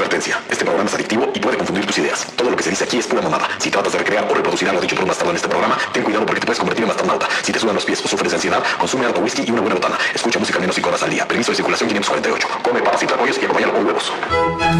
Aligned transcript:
Advertencia, 0.00 0.40
este 0.48 0.64
programa 0.64 0.88
es 0.88 0.94
adictivo 0.94 1.30
y 1.34 1.40
puede 1.40 1.58
confundir 1.58 1.84
tus 1.84 1.98
ideas. 1.98 2.26
Todo 2.34 2.48
lo 2.48 2.56
que 2.56 2.62
se 2.62 2.70
dice 2.70 2.84
aquí 2.84 2.96
es 2.96 3.06
pura 3.06 3.20
mamada. 3.20 3.46
Si 3.58 3.70
tratas 3.70 3.92
de 3.92 3.98
recrear 3.98 4.26
o 4.30 4.34
reproducir 4.34 4.66
algo 4.66 4.80
dicho 4.80 4.94
por 4.94 5.04
un 5.04 5.08
bastardo 5.08 5.30
en 5.32 5.36
este 5.36 5.48
programa, 5.48 5.76
ten 5.92 6.02
cuidado 6.02 6.24
porque 6.24 6.40
te 6.40 6.46
puedes 6.46 6.58
convertir 6.58 6.84
en 6.84 6.88
bastardauta. 6.88 7.28
Si 7.42 7.52
te 7.52 7.58
sudan 7.58 7.74
los 7.74 7.84
pies 7.84 8.02
o 8.02 8.08
sufres 8.08 8.30
de 8.30 8.36
ansiedad, 8.36 8.62
consume 8.78 9.04
alto 9.04 9.20
whisky 9.20 9.44
y 9.46 9.50
una 9.50 9.60
buena 9.60 9.74
botana. 9.74 9.98
Escucha 10.14 10.38
música 10.38 10.58
menos 10.58 10.74
5 10.74 10.88
horas 10.88 11.02
al 11.02 11.10
día. 11.10 11.28
Permiso 11.28 11.52
de 11.52 11.56
circulación 11.56 11.90
548. 11.90 12.48
Come 12.62 12.80
papas 12.80 13.02
y 13.02 13.06
tlacoyos 13.06 13.36
y 13.36 13.44
acompáñalo 13.44 13.74
con 13.74 13.86
huevos. 13.86 14.12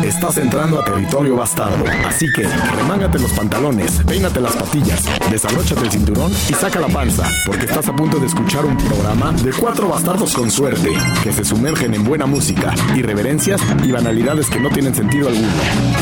Estás 0.02 0.38
entrando 0.38 0.80
a 0.80 0.84
territorio 0.86 1.36
bastardo. 1.36 1.84
Así 2.06 2.26
que 2.34 2.48
remángate 2.76 3.18
los 3.18 3.32
pantalones, 3.32 4.00
peínate 4.06 4.40
las 4.40 4.56
patillas, 4.56 5.04
desabróchate 5.30 5.82
el 5.82 5.90
cinturón 5.90 6.32
y 6.48 6.54
saca 6.54 6.80
la 6.80 6.88
panza, 6.88 7.24
porque 7.44 7.66
estás 7.66 7.86
a 7.88 7.92
punto 7.94 8.18
de 8.18 8.26
escuchar 8.26 8.64
un 8.64 8.78
programa 8.78 9.32
de 9.32 9.52
cuatro 9.52 9.88
bastardos 9.88 10.32
con 10.32 10.50
suerte, 10.50 10.90
que 11.22 11.32
se 11.32 11.44
sumergen 11.44 11.92
en 11.92 12.04
buena 12.04 12.24
música, 12.24 12.72
irreverencias 12.96 13.60
y 13.84 13.92
banalidades 13.92 14.48
que 14.48 14.60
no 14.60 14.70
tienen 14.70 14.94
sentido 14.94 15.09
alguno. 15.18 15.48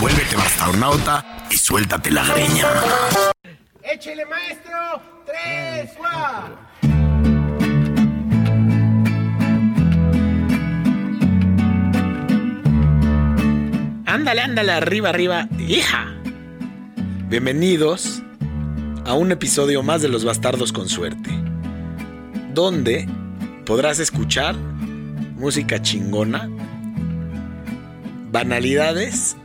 Vuélvete 0.01 0.37
bastardonauta 0.37 1.47
y 1.51 1.57
suéltate 1.57 2.11
la 2.11 2.25
greña. 2.27 2.67
¡Échele, 3.83 4.25
maestro! 4.27 5.03
¡Tres, 5.25 5.91
cuatro! 5.97 6.59
Ándale, 14.07 14.41
ándale, 14.43 14.73
arriba, 14.73 15.11
arriba, 15.11 15.49
hija. 15.59 16.07
Bienvenidos 17.29 18.23
a 19.05 19.15
un 19.15 19.33
episodio 19.33 19.83
más 19.83 20.03
de 20.03 20.09
Los 20.09 20.25
Bastardos 20.25 20.73
con 20.73 20.89
Suerte, 20.89 21.31
donde 22.53 23.07
podrás 23.65 23.99
escuchar 24.01 24.55
música 25.37 25.81
chingona, 25.81 26.49
banalidades 28.31 29.37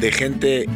de 0.00 0.12
gente 0.12 0.66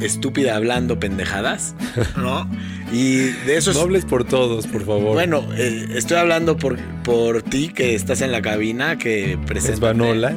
estúpida 0.00 0.56
hablando 0.56 0.98
pendejadas, 0.98 1.74
¿no? 2.16 2.48
Y 2.92 3.16
de 3.46 3.56
esos... 3.56 3.76
No 3.76 3.82
hables 3.82 4.04
por 4.04 4.24
todos, 4.24 4.66
por 4.66 4.84
favor. 4.84 5.14
Bueno, 5.14 5.46
eh, 5.56 5.86
estoy 5.94 6.18
hablando 6.18 6.56
por, 6.56 6.78
por 7.02 7.42
ti 7.42 7.68
que 7.68 7.94
estás 7.94 8.20
en 8.20 8.32
la 8.32 8.42
cabina, 8.42 8.98
que 8.98 9.38
presenta. 9.46 9.74
es 9.74 9.80
Vanola. 9.80 10.34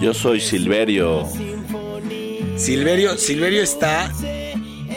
Yo 0.00 0.14
soy 0.14 0.40
Silverio. 0.40 1.28
Silverio, 2.56 3.16
Silverio 3.16 3.62
está 3.62 4.12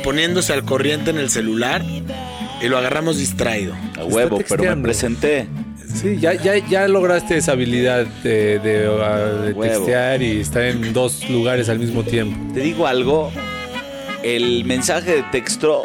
poniéndose 0.03 0.53
al 0.53 0.63
corriente 0.65 1.09
en 1.09 1.17
el 1.17 1.29
celular 1.29 1.83
y 1.83 2.67
lo 2.67 2.77
agarramos 2.77 3.17
distraído. 3.17 3.73
A 3.97 4.05
huevo, 4.05 4.39
pero 4.47 4.75
me 4.75 4.81
presenté. 4.83 5.47
Sí, 5.95 6.17
ya, 6.19 6.33
ya, 6.33 6.57
ya 6.57 6.87
lograste 6.87 7.37
esa 7.37 7.53
habilidad 7.53 8.05
de, 8.21 8.59
de, 8.59 8.89
uh, 8.89 9.41
de 9.43 9.53
Huevo. 9.53 9.61
textear 9.61 10.21
y 10.21 10.41
estar 10.41 10.63
en 10.63 10.93
dos 10.93 11.29
lugares 11.29 11.69
al 11.69 11.79
mismo 11.79 12.03
tiempo. 12.03 12.53
Te 12.53 12.59
digo 12.59 12.85
algo. 12.85 13.31
El 14.23 14.65
mensaje 14.65 15.15
de 15.15 15.23
texto 15.31 15.83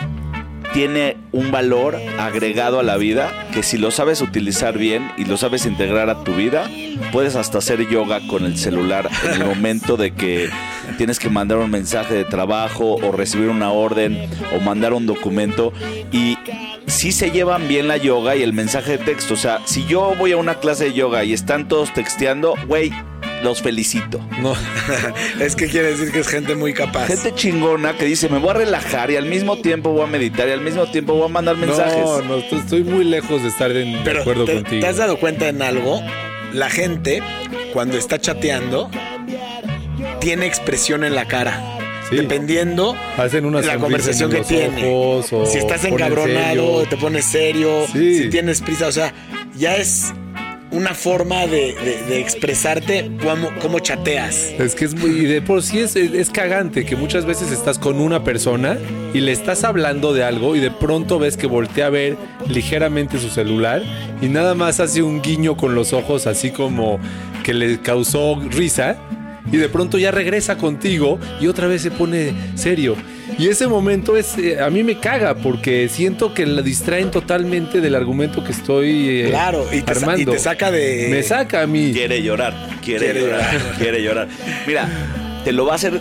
tiene 0.73 1.17
un 1.33 1.51
valor 1.51 1.97
agregado 2.19 2.81
a 2.81 2.83
la 2.83 2.97
vida 2.97 3.31
que 3.53 3.63
si 3.63 3.77
lo 3.77 3.91
sabes 3.91 4.21
utilizar 4.21 4.79
bien 4.79 5.11
y 5.19 5.25
lo 5.25 5.37
sabes 5.37 5.67
integrar 5.67 6.09
a 6.11 6.25
tu 6.25 6.33
vida, 6.35 6.65
puedes 7.13 7.37
hasta 7.37 7.59
hacer 7.59 7.89
yoga 7.89 8.21
con 8.29 8.45
el 8.45 8.57
celular 8.57 9.09
en 9.25 9.43
el 9.43 9.47
momento 9.47 9.97
de 9.97 10.13
que 10.13 10.49
tienes 10.97 11.19
que 11.19 11.29
mandar 11.29 11.59
un 11.59 11.71
mensaje 11.71 12.15
de 12.15 12.25
trabajo 12.25 12.95
o 12.97 13.13
recibir 13.13 13.49
una 13.49 13.73
orden 13.73 14.29
o 14.57 14.61
mandar 14.61 14.93
un 14.93 15.07
documento 15.07 15.73
y 16.13 16.37
si 16.91 17.13
se 17.13 17.31
llevan 17.31 17.69
bien 17.69 17.89
la 17.89 17.97
yoga 17.97 18.37
y 18.37 18.43
el 18.43 18.53
mensaje 18.53 18.93
de 18.93 18.99
texto. 18.99 19.35
O 19.35 19.37
sea, 19.37 19.61
si 19.65 19.87
yo 19.87 20.15
voy 20.19 20.33
a 20.33 20.37
una 20.37 20.57
clase 20.57 20.85
de 20.85 20.93
yoga 20.93 21.25
y 21.25 21.33
están 21.33 21.69
todos 21.69 21.93
texteando, 21.95 22.55
güey, 22.67 22.93
los 23.43 23.63
felicito. 23.63 24.21
No, 24.41 24.55
Es 25.41 25.57
que 25.57 25.67
quiere 25.69 25.93
decir 25.93 26.13
que 26.13 26.21
es 26.21 26.29
gente 26.29 26.55
muy 26.57 26.75
capaz. 26.75 27.07
Gente 27.07 27.35
chingona 27.35 27.95
que 27.97 28.05
dice, 28.05 28.29
me 28.29 28.39
voy 28.39 28.51
a 28.51 28.55
relajar 28.55 29.11
y 29.11 29.17
al 29.17 29.27
mismo 29.27 29.57
tiempo 29.59 29.91
voy 29.93 30.03
a 30.03 30.07
meditar 30.07 30.49
y 30.49 30.53
al 30.53 30.61
mismo 30.61 30.87
tiempo 30.91 31.15
voy 31.15 31.25
a 31.27 31.29
mandar 31.29 31.57
mensajes. 31.57 32.05
no, 32.05 32.21
no, 32.23 32.37
estoy- 32.37 32.85
muy 32.85 33.05
lejos 33.05 33.43
de 33.43 33.49
estar 33.49 33.71
en- 33.73 33.93
de 33.93 34.01
Pero 34.05 34.21
acuerdo 34.21 34.45
te, 34.45 34.55
contigo. 34.57 34.81
¿te 34.83 34.87
has 34.87 34.97
dado 34.97 35.19
cuenta 35.19 35.49
en 35.49 35.63
algo? 35.63 36.03
La 36.53 36.69
gente, 36.69 37.23
cuando 37.73 37.97
está 37.97 38.21
chateando, 38.21 38.91
tiene 40.21 40.47
expresión 40.47 41.05
en 41.05 41.15
la 41.15 41.27
cara. 41.27 41.63
Sí. 42.11 42.17
Dependiendo 42.17 42.97
Hacen 43.17 43.45
una 43.45 43.61
de 43.61 43.67
la 43.69 43.79
conversación 43.79 44.31
en 44.35 44.39
que 44.43 44.45
tiene. 44.45 44.85
ojos, 44.93 45.33
o 45.33 45.47
si 45.47 45.59
estás 45.59 45.85
encabronado, 45.85 46.83
te 46.89 46.97
pones 46.97 47.25
serio, 47.25 47.87
Sí. 47.93 48.19
si 48.25 48.29
tienes 48.31 48.61
prisa, 48.61 48.89
o 48.89 48.93
sea, 48.93 49.13
ya 49.57 49.77
es 49.77 50.13
una 50.73 50.95
forma 50.95 51.47
de, 51.49 51.75
de- 51.75 52.03
de 52.09 52.21
expresarte 52.21 53.11
cómo, 53.23 53.51
cómo 53.61 53.81
chateas. 53.81 54.37
Es 54.59 54.77
que 54.77 54.85
es 54.85 54.95
muy. 54.95 55.11
y 55.11 55.25
De 55.25 55.43
por 55.43 55.63
sí 55.65 55.81
es, 55.81 55.97
es 55.97 56.31
cagante 56.31 56.85
que 56.85 56.95
muchas 56.95 57.27
veces 57.27 57.51
estás 57.51 57.79
con 57.79 58.01
una 58.01 58.23
persona 58.23 58.79
y 59.13 59.19
le 59.21 59.33
estás 59.33 59.65
hablando 59.65 60.13
de 60.13 60.23
algo 60.23 60.55
y 60.55 60.61
de 60.61 60.71
pronto 60.71 61.19
ves 61.19 61.37
que 61.37 61.49
voltea 61.49 61.87
a 61.87 61.91
ver 61.91 62.17
ligeramente 62.49 63.19
su 63.19 63.31
celular 63.31 63.83
y 64.23 64.27
nada 64.29 64.55
más 64.55 64.79
hace 64.79 65.03
un 65.03 65.21
guiño 65.23 65.57
con 65.57 65.75
los 65.75 65.93
ojos, 65.93 66.27
así 66.29 66.51
como 66.51 67.01
que 67.43 67.53
le 67.55 67.81
causó 67.81 68.41
risa. 68.51 68.97
Y 69.53 69.57
de 69.57 69.69
pronto 69.69 69.99
ya 69.99 70.11
regresa 70.11 70.57
contigo 70.59 71.19
y 71.41 71.47
otra 71.49 71.67
vez 71.67 71.83
se 71.83 71.91
pone 71.91 72.33
serio. 72.55 72.97
Y 73.39 73.49
ese 73.49 73.67
momento 73.69 74.17
es 74.17 74.37
eh, 74.39 74.61
a 74.61 74.71
mí 74.71 74.83
me 74.83 74.99
caga 74.99 75.35
porque 75.37 75.89
siento 75.89 76.35
que 76.35 76.45
la 76.47 76.63
distraen 76.63 77.11
totalmente 77.11 77.81
del 77.81 77.95
argumento 77.95 78.45
que 78.45 78.53
estoy 78.53 79.21
eh, 79.23 79.27
Claro, 79.31 79.67
y 79.73 79.81
te, 79.83 79.95
sa- 79.95 80.01
y 80.01 80.03
armando. 80.05 80.33
te 80.33 80.39
saca 80.39 80.71
de. 80.71 81.09
Me 81.11 81.23
saca 81.23 81.63
a 81.63 81.67
mí. 81.67 81.93
Quiere 81.93 82.23
llorar, 82.23 82.55
quiere, 82.85 83.07
Quiere 83.07 83.21
llorar, 83.21 83.53
llorar. 83.53 83.75
quiere 83.79 84.03
llorar. 84.03 84.29
Mira, 84.67 84.89
te 85.45 85.53
lo 85.53 85.65
va 85.67 85.73
a 85.73 85.77
hacer 85.77 86.01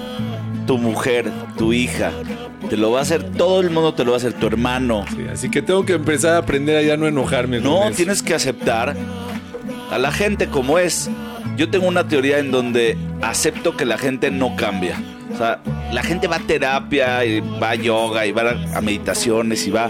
tu 0.67 0.77
mujer, 0.77 1.31
tu 1.57 1.71
hija, 1.73 2.11
te 2.69 2.77
lo 2.77 2.91
va 2.91 2.99
a 2.99 3.01
hacer 3.03 3.23
todo 3.23 3.61
el 3.61 3.69
mundo, 3.69 3.93
te 3.93 4.03
lo 4.03 4.11
va 4.11 4.17
a 4.17 4.19
hacer 4.19 4.33
tu 4.33 4.45
hermano. 4.47 5.05
Sí, 5.09 5.23
así 5.31 5.49
que 5.49 5.61
tengo 5.61 5.85
que 5.85 5.93
empezar 5.93 6.35
a 6.35 6.37
aprender 6.39 6.77
a 6.77 6.81
ya 6.81 6.97
no 6.97 7.07
enojarme. 7.07 7.59
No, 7.59 7.77
con 7.79 7.87
eso. 7.87 7.97
tienes 7.97 8.21
que 8.21 8.33
aceptar 8.35 8.95
a 9.91 9.97
la 9.97 10.11
gente 10.11 10.47
como 10.47 10.77
es. 10.77 11.09
Yo 11.59 11.69
tengo 11.69 11.89
una 11.89 12.07
teoría 12.07 12.39
en 12.39 12.51
donde 12.51 12.97
acepto 13.21 13.75
que 13.75 13.83
la 13.83 13.97
gente 13.97 14.31
no 14.31 14.55
cambia. 14.55 14.97
O 15.33 15.37
sea, 15.37 15.59
la 15.91 16.01
gente 16.03 16.29
va 16.29 16.37
a 16.37 16.39
terapia 16.39 17.25
y 17.25 17.41
va 17.41 17.71
a 17.71 17.75
yoga 17.75 18.25
y 18.25 18.31
va 18.31 18.55
a 18.73 18.79
meditaciones 18.79 19.67
y 19.67 19.69
va... 19.69 19.89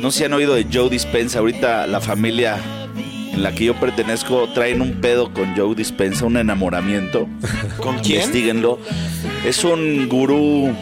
No 0.00 0.12
sé 0.12 0.18
si 0.18 0.24
han 0.26 0.34
oído 0.34 0.54
de 0.54 0.68
Joe 0.72 0.88
Dispensa. 0.88 1.40
Ahorita 1.40 1.88
la 1.88 2.00
familia 2.00 2.58
en 3.32 3.42
la 3.42 3.50
que 3.56 3.64
yo 3.64 3.74
pertenezco 3.74 4.48
traen 4.54 4.80
un 4.80 5.00
pedo 5.00 5.34
con 5.34 5.56
Joe 5.56 5.74
Dispensa, 5.74 6.26
un 6.26 6.36
enamoramiento. 6.36 7.26
¿Con 7.78 7.98
quién? 7.98 8.20
Investíguenlo. 8.20 8.78
Es 9.44 9.64
un 9.64 10.08
gurú 10.08 10.72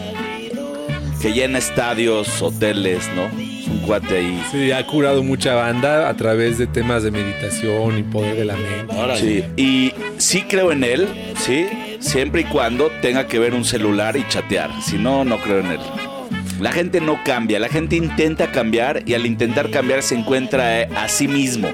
que 1.23 1.33
llena 1.33 1.57
estadios, 1.57 2.43
hoteles, 2.43 3.09
¿no? 3.17 3.46
Es 3.67 3.73
un 3.73 3.79
cuate 3.79 4.19
ahí. 4.19 4.43
Sí, 4.53 4.71
ha 4.71 4.87
curado 4.87 5.25
mucha 5.25 5.55
banda 5.55 6.09
a 6.09 6.17
través 6.17 6.57
de 6.57 6.69
temas 6.69 7.03
de 7.03 7.11
meditación 7.11 7.99
y 7.99 8.03
poder 8.05 8.37
de 8.37 8.45
la 8.45 8.55
mente. 8.55 8.95
Sí, 9.17 9.45
y 9.57 9.93
sí 10.19 10.43
creo 10.43 10.71
en 10.71 10.85
él, 10.85 11.09
sí, 11.45 11.67
siempre 11.99 12.43
y 12.43 12.45
cuando 12.45 12.91
tenga 13.03 13.27
que 13.27 13.41
ver 13.41 13.55
un 13.55 13.65
celular 13.65 14.17
y 14.17 14.27
chatear. 14.29 14.71
Si 14.83 14.99
no, 14.99 15.25
no 15.25 15.39
creo 15.41 15.61
en 15.61 15.73
él. 15.73 15.81
La 16.61 16.71
gente 16.71 17.01
no 17.01 17.25
cambia, 17.25 17.59
la 17.59 17.69
gente 17.69 17.97
intenta 17.97 18.53
cambiar 18.53 19.03
y 19.05 19.15
al 19.15 19.27
intentar 19.27 19.71
cambiar 19.71 20.03
se 20.03 20.15
encuentra 20.15 20.83
eh, 20.83 20.89
a 20.95 21.09
sí 21.09 21.27
mismo. 21.27 21.69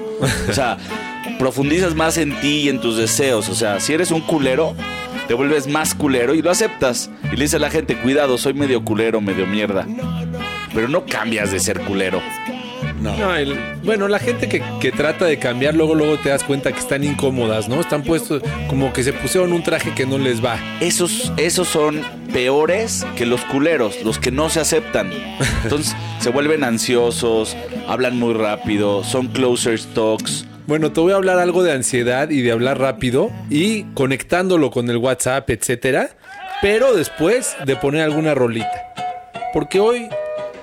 O 0.49 0.51
sea, 0.53 0.77
profundizas 1.39 1.93
más 1.93 2.17
en 2.17 2.39
ti 2.41 2.61
y 2.61 2.69
en 2.69 2.81
tus 2.81 2.97
deseos. 2.97 3.49
O 3.49 3.55
sea, 3.55 3.79
si 3.79 3.93
eres 3.93 4.09
un 4.09 4.21
culero, 4.21 4.75
te 5.27 5.35
vuelves 5.35 5.67
más 5.67 5.93
culero 5.93 6.33
y 6.33 6.41
lo 6.41 6.49
aceptas. 6.49 7.11
Y 7.25 7.35
le 7.35 7.43
dices 7.43 7.55
a 7.55 7.59
la 7.59 7.69
gente, 7.69 7.95
cuidado, 7.97 8.39
soy 8.39 8.55
medio 8.55 8.83
culero, 8.83 9.21
medio 9.21 9.45
mierda. 9.45 9.85
Pero 10.73 10.87
no 10.87 11.05
cambias 11.05 11.51
de 11.51 11.59
ser 11.59 11.79
culero. 11.81 12.21
No, 13.01 13.35
el- 13.35 13.57
bueno, 13.83 14.07
la 14.07 14.19
gente 14.19 14.47
que, 14.47 14.61
que 14.79 14.91
trata 14.91 15.25
de 15.25 15.37
cambiar, 15.37 15.73
luego, 15.75 15.93
luego 15.95 16.17
te 16.19 16.29
das 16.29 16.43
cuenta 16.43 16.71
que 16.71 16.79
están 16.79 17.03
incómodas, 17.03 17.67
¿no? 17.67 17.79
Están 17.81 18.03
puestos 18.03 18.41
como 18.67 18.93
que 18.93 19.03
se 19.03 19.11
pusieron 19.13 19.51
un 19.53 19.61
traje 19.63 19.93
que 19.93 20.05
no 20.05 20.17
les 20.17 20.43
va. 20.43 20.57
esos, 20.79 21.31
esos 21.37 21.67
son 21.67 22.01
peores 22.31 23.05
que 23.17 23.25
los 23.25 23.41
culeros, 23.45 24.01
los 24.03 24.19
que 24.19 24.31
no 24.31 24.49
se 24.49 24.59
aceptan. 24.61 25.11
Entonces 25.63 25.95
se 26.19 26.29
vuelven 26.29 26.63
ansiosos, 26.63 27.55
hablan 27.87 28.17
muy 28.17 28.33
rápido, 28.33 29.03
son 29.03 29.27
closer 29.27 29.79
talks. 29.93 30.45
Bueno, 30.65 30.91
te 30.93 31.01
voy 31.01 31.11
a 31.11 31.15
hablar 31.17 31.39
algo 31.39 31.61
de 31.61 31.73
ansiedad 31.73 32.29
y 32.29 32.41
de 32.41 32.51
hablar 32.53 32.79
rápido 32.79 33.31
y 33.49 33.83
conectándolo 33.95 34.71
con 34.71 34.89
el 34.89 34.97
WhatsApp, 34.97 35.49
etcétera, 35.49 36.11
pero 36.61 36.93
después 36.95 37.55
de 37.65 37.75
poner 37.75 38.01
alguna 38.03 38.33
rolita. 38.33 38.93
Porque 39.53 39.79
hoy, 39.81 40.07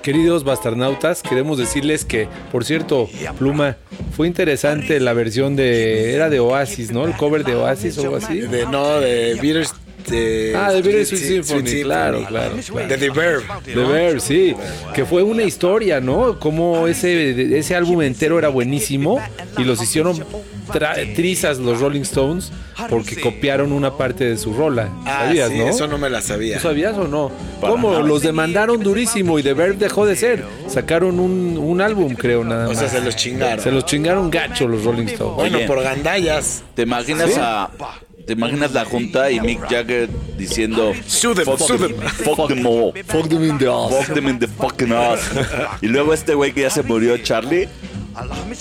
queridos 0.01 0.43
bastarnautas, 0.43 1.21
queremos 1.21 1.57
decirles 1.57 2.05
que, 2.05 2.27
por 2.51 2.65
cierto, 2.65 3.09
Pluma, 3.37 3.77
fue 4.15 4.27
interesante 4.27 4.99
la 4.99 5.13
versión 5.13 5.55
de. 5.55 6.13
Era 6.13 6.29
de 6.29 6.39
Oasis, 6.39 6.91
¿no? 6.91 7.05
El 7.05 7.15
cover 7.15 7.43
de 7.43 7.55
Oasis 7.55 7.97
o 7.97 8.01
algo 8.01 8.15
así. 8.17 8.41
De, 8.41 8.65
no, 8.65 8.99
de 8.99 9.37
Beatles. 9.41 9.73
Eh, 10.13 10.53
Ah, 10.55 10.71
de 10.71 10.81
Bittersweet 10.81 11.19
Sweet 11.21 11.43
Symphony, 11.43 11.81
claro, 11.83 12.25
claro, 12.27 12.55
claro. 12.65 12.87
De 12.87 12.97
The 12.97 13.09
Verb. 13.09 13.43
The 13.65 13.75
Verb, 13.75 14.19
sí. 14.21 14.55
Que 14.93 15.05
fue 15.05 15.23
una 15.23 15.43
historia, 15.43 15.99
¿no? 16.01 16.39
Como 16.39 16.87
ese, 16.87 17.57
ese 17.57 17.75
álbum 17.75 18.01
entero 18.01 18.37
era 18.39 18.49
buenísimo 18.49 19.19
y 19.57 19.63
los 19.63 19.81
hicieron 19.81 20.23
tra- 20.67 21.15
trizas 21.15 21.57
los 21.59 21.79
Rolling 21.79 22.01
Stones 22.01 22.51
porque 22.89 23.19
copiaron 23.21 23.71
una 23.71 23.95
parte 23.97 24.23
de 24.25 24.37
su 24.37 24.53
rola. 24.53 24.89
Ah, 25.05 25.25
¿Sabías, 25.27 25.49
sí, 25.49 25.57
no? 25.59 25.67
Eso 25.67 25.87
no 25.87 25.97
me 25.97 26.09
la 26.09 26.21
sabía. 26.21 26.57
¿Tú 26.57 26.63
sabías 26.63 26.97
o 26.97 27.07
no? 27.07 27.31
¿Cómo? 27.59 27.99
Los 27.99 28.21
demandaron 28.23 28.81
durísimo 28.81 29.37
y 29.37 29.43
The 29.43 29.53
Verb 29.53 29.77
dejó 29.77 30.05
de 30.05 30.15
ser. 30.15 30.43
Sacaron 30.67 31.19
un, 31.19 31.57
un 31.57 31.81
álbum, 31.81 32.15
creo, 32.15 32.43
nada 32.43 32.65
O 32.65 32.69
más. 32.69 32.79
sea, 32.79 32.87
se 32.89 33.01
los 33.01 33.15
chingaron. 33.15 33.63
Se 33.63 33.71
los 33.71 33.85
chingaron 33.85 34.31
gacho 34.31 34.67
los 34.67 34.83
Rolling 34.83 35.07
Stones. 35.07 35.35
Bueno, 35.35 35.57
Oye. 35.57 35.67
por 35.67 35.81
gandallas. 35.83 36.63
¿Te 36.75 36.83
imaginas 36.83 37.31
a... 37.37 37.69
¿Te 38.25 38.33
imaginas 38.33 38.71
la 38.73 38.85
junta 38.85 39.29
y 39.31 39.39
Mick 39.39 39.61
Jagger 39.69 40.09
diciendo 40.37 40.93
Sue 41.07 41.33
them, 41.35 41.45
fuck, 41.45 41.59
sue 41.59 41.77
them, 41.77 41.95
them." 41.97 42.09
fuck 42.09 42.47
them 42.47 42.65
all, 42.65 42.93
Fuck 43.05 43.27
them 43.29 43.43
in 43.43 43.57
the 43.57 43.67
ass. 43.67 43.91
fuck 44.05 44.13
them 44.15 44.27
in 44.27 44.39
the 44.39 44.47
fucking 44.47 44.91
ass. 44.91 45.19
Y 45.81 45.87
luego 45.87 46.13
este 46.13 46.33
güey 46.35 46.53
que 46.53 46.61
ya 46.61 46.69
se 46.69 46.83
murió, 46.83 47.17
Charlie, 47.17 47.67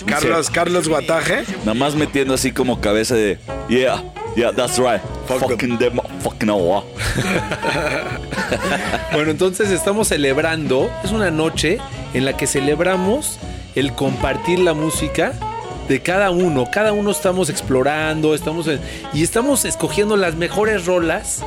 Carlos, 0.06 0.50
Carlos 0.50 0.88
Guataje. 0.88 1.44
nada 1.60 1.74
más 1.74 1.94
metiendo 1.94 2.34
así 2.34 2.52
como 2.52 2.80
cabeza 2.80 3.14
de 3.14 3.38
yeah, 3.68 4.02
yeah, 4.36 4.52
that's 4.52 4.78
right, 4.78 5.00
Fuck 5.26 5.40
fucking 5.50 5.78
them, 5.78 5.98
fucking 6.22 6.48
all. 6.50 6.84
Bueno, 9.12 9.30
entonces 9.30 9.70
estamos 9.70 10.08
celebrando, 10.08 10.90
es 11.04 11.10
una 11.12 11.30
noche 11.30 11.78
en 12.14 12.24
la 12.24 12.36
que 12.36 12.46
celebramos 12.46 13.38
el 13.74 13.92
compartir 13.92 14.58
la 14.60 14.72
música 14.74 15.32
de 15.88 16.00
cada 16.00 16.30
uno. 16.30 16.66
Cada 16.72 16.92
uno 16.92 17.10
estamos 17.10 17.48
explorando, 17.50 18.34
estamos 18.34 18.66
en- 18.68 18.80
y 19.12 19.22
estamos 19.22 19.64
escogiendo 19.64 20.16
las 20.16 20.34
mejores 20.36 20.86
rolas 20.86 21.42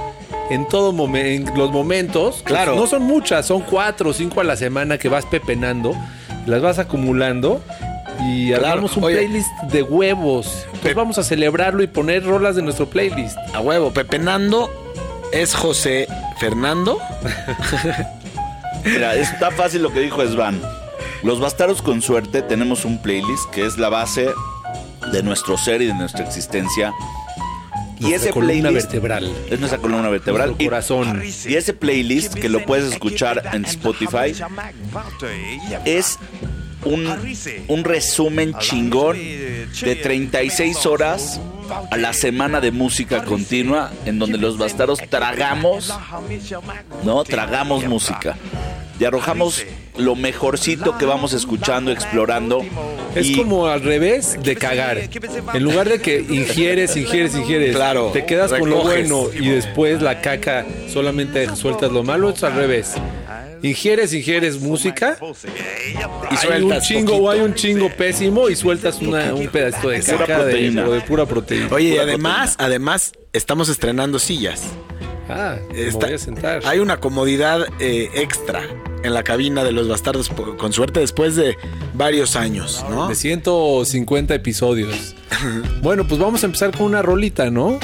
en 0.50 0.68
todo 0.68 0.92
momento, 0.92 1.52
en 1.52 1.58
los 1.58 1.72
momentos. 1.72 2.42
Claro. 2.44 2.76
No 2.76 2.86
son 2.88 3.04
muchas, 3.04 3.46
son 3.46 3.62
cuatro 3.62 4.10
o 4.10 4.14
cinco 4.14 4.42
a 4.42 4.44
la 4.44 4.56
semana 4.56 4.98
que 4.98 5.08
vas 5.10 5.26
pepenando, 5.26 5.96
las 6.46 6.62
vas 6.62 6.80
acumulando 6.80 7.62
y 8.28 8.50
Claro. 8.50 8.68
armamos 8.68 8.98
un 8.98 9.06
Oye. 9.06 9.16
playlist 9.18 9.50
de 9.72 9.82
huevos. 9.84 10.48
Entonces 10.66 10.82
Pe- 10.82 10.94
vamos 10.94 11.18
a 11.18 11.24
celebrarlo 11.24 11.82
y 11.84 11.88
poner 11.88 12.26
rolas 12.26 12.56
de 12.58 12.62
nuestro 12.62 12.88
playlist. 12.88 13.38
A 13.54 13.62
huevo. 13.62 13.92
Pepenando 13.92 14.70
es 15.32 15.56
José 15.56 16.08
Fernando. 16.40 17.00
Mira, 18.84 19.16
está 19.16 19.50
fácil 19.52 19.82
lo 19.82 19.94
que 19.94 20.02
dijo 20.02 20.22
Svan. 20.28 20.62
Los 21.24 21.40
bastardos 21.40 21.81
con 21.81 22.01
suerte 22.01 22.42
tenemos 22.42 22.86
un 22.86 23.01
playlist 23.01 23.50
que 23.51 23.66
es 23.66 23.78
la 23.78 23.90
base 23.90 24.30
de 25.12 25.24
nuestro 25.24 25.57
ser 25.57 25.81
y 25.81 25.86
de 25.86 25.94
nuestra 25.94 26.24
existencia. 26.25 26.94
Y 28.00 28.12
ese 28.13 28.31
columna 28.31 28.63
playlist 28.69 28.88
vertebral. 28.92 29.31
es 29.50 29.60
nuestra 29.60 29.80
columna 29.80 30.10
vertebral. 30.10 30.50
Nuestro 30.50 30.63
Y- 30.66 30.68
corazón. 30.68 31.24
Y 31.48 31.56
ese 31.56 31.74
playlist 31.74 32.34
que 32.34 32.50
lo 32.50 32.66
puedes 32.66 32.92
escuchar 32.92 33.50
en 33.54 33.63
Spotify 33.66 34.34
es 35.86 36.19
un, 36.84 37.07
un 37.69 37.84
resumen 37.86 38.54
chingón 38.60 39.18
de 39.18 39.96
36 40.01 40.86
horas 40.86 41.39
a 41.92 41.96
la 41.98 42.12
semana 42.12 42.60
de 42.60 42.72
música 42.72 43.24
continua 43.24 43.89
en 44.06 44.19
donde 44.19 44.38
los 44.38 44.57
bastardos 44.57 45.00
tragamos, 45.10 45.94
¿no? 47.04 47.24
Tragamos 47.24 47.86
música. 47.86 48.36
Y 49.00 49.06
arrojamos 49.06 49.63
lo 49.98 50.16
mejorcito 50.16 50.98
que 50.98 51.06
vamos 51.06 51.34
escuchando, 51.34 51.92
explorando. 51.92 52.66
Es 53.16 53.28
y 53.28 53.36
como 53.36 53.68
al 53.68 53.81
revés 53.81 54.38
de 54.42 54.56
cagar. 54.56 54.98
En 55.54 55.63
lugar 55.63 55.88
de 55.90 56.00
que 56.01 56.19
ingieres, 56.19 56.95
ingieres, 56.98 57.36
ingieres, 57.36 57.75
Claro, 57.75 58.10
te 58.12 58.25
quedas 58.25 58.51
con 58.54 58.69
lo 58.69 58.81
bueno 58.81 59.28
y 59.34 59.50
después 59.50 60.01
la 60.01 60.22
caca 60.22 60.66
solamente 60.92 61.56
sueltas 61.56 61.92
lo 61.92 62.04
malo, 62.04 62.30
es 62.31 62.44
al 62.44 62.56
revés. 62.56 62.94
Ingieres, 63.62 64.13
ingieres 64.13 64.60
música 64.60 65.18
Y 65.22 65.25
hay 65.25 66.04
un 66.25 66.38
sueltas 66.38 66.88
chingo 66.88 67.12
poquito. 67.13 67.24
o 67.24 67.30
hay 67.30 67.39
un 67.39 67.54
chingo 67.54 67.89
pésimo 67.89 68.50
y 68.50 68.57
sueltas 68.57 69.00
una- 69.01 69.34
un 69.34 69.48
pedacito 69.48 69.88
de 69.89 70.01
caca 70.01 70.44
de, 70.44 70.69
de 70.72 71.01
pura 71.01 71.25
proteína. 71.25 71.68
Oye, 71.72 71.96
y 71.96 71.98
además, 71.98 72.56
además, 72.60 73.13
estamos 73.31 73.69
estrenando 73.69 74.19
sillas. 74.19 74.63
ah, 75.30 75.56
Está- 75.74 76.07
voy 76.07 76.16
a 76.16 76.18
sentar. 76.18 76.62
Hay 76.66 76.80
una 76.80 77.00
comodidad 77.00 77.66
eh, 77.80 78.10
extra 78.16 78.63
en 79.04 79.14
la 79.14 79.24
cabina 79.24 79.64
de 79.64 79.72
los 79.72 79.88
bastardos, 79.88 80.30
con 80.30 80.74
suerte, 80.74 81.00
después 81.02 81.36
de 81.36 81.58
varios 81.94 82.36
años, 82.36 82.84
¿no? 82.90 83.08
De 83.08 83.16
150 83.16 84.34
episodios. 84.36 85.16
Bueno, 85.82 86.08
pues 86.08 86.20
vamos 86.22 86.44
a 86.44 86.46
empezar 86.46 86.72
con 86.78 86.86
una 86.86 87.02
rolita, 87.02 87.50
¿no? 87.50 87.78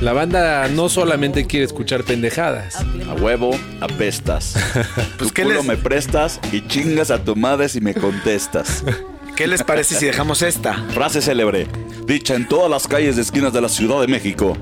La 0.00 0.12
banda 0.12 0.66
no 0.68 0.88
solamente 0.88 1.46
quiere 1.46 1.64
escuchar 1.64 2.02
pendejadas. 2.02 2.76
a 3.08 3.14
huevo 3.14 3.50
apestas. 3.80 4.54
Pues, 5.18 5.28
tu 5.28 5.34
¿qué 5.34 5.42
culo 5.44 5.56
les- 5.56 5.64
me 5.66 5.76
prestas 5.76 6.40
y 6.50 6.66
chingas 6.66 7.10
a 7.12 7.22
tu 7.22 7.36
madre 7.36 7.68
si 7.68 7.80
me 7.80 7.94
contestas. 7.94 8.82
¿Qué 9.36 9.46
les 9.46 9.62
parece 9.62 9.94
si 9.94 10.06
dejamos 10.06 10.42
esta? 10.42 10.74
Frase 10.90 11.22
célebre, 11.22 11.66
dicha 12.06 12.34
en 12.34 12.48
todas 12.48 12.68
las 12.70 12.88
calles 12.88 13.16
de 13.16 13.22
esquinas 13.22 13.52
de 13.52 13.60
la 13.60 13.68
Ciudad 13.68 14.00
de 14.00 14.08
México. 14.08 14.56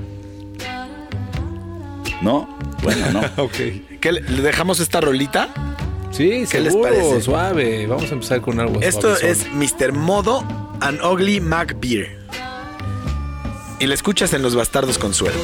¿No? 2.21 2.47
Bueno, 2.81 3.11
no. 3.11 3.21
Ok. 3.43 3.55
¿Qué, 3.99 4.11
le 4.11 4.41
dejamos 4.41 4.79
esta 4.79 5.01
rolita? 5.01 5.49
Sí, 6.11 6.45
¿Qué 6.49 6.59
les 6.59 6.75
parece? 6.75 7.21
suave. 7.21 7.87
Vamos 7.87 8.09
a 8.11 8.13
empezar 8.13 8.41
con 8.41 8.59
algo 8.59 8.81
Esto 8.81 9.15
es 9.15 9.47
Mr. 9.53 9.93
Modo 9.93 10.45
and 10.81 11.01
Ugly 11.01 11.39
Mac 11.39 11.77
Beer. 11.79 12.19
Y 13.79 13.87
la 13.87 13.93
escuchas 13.93 14.33
en 14.33 14.41
Los 14.41 14.55
Bastardos 14.55 14.97
con 14.97 15.13
suerte. 15.13 15.39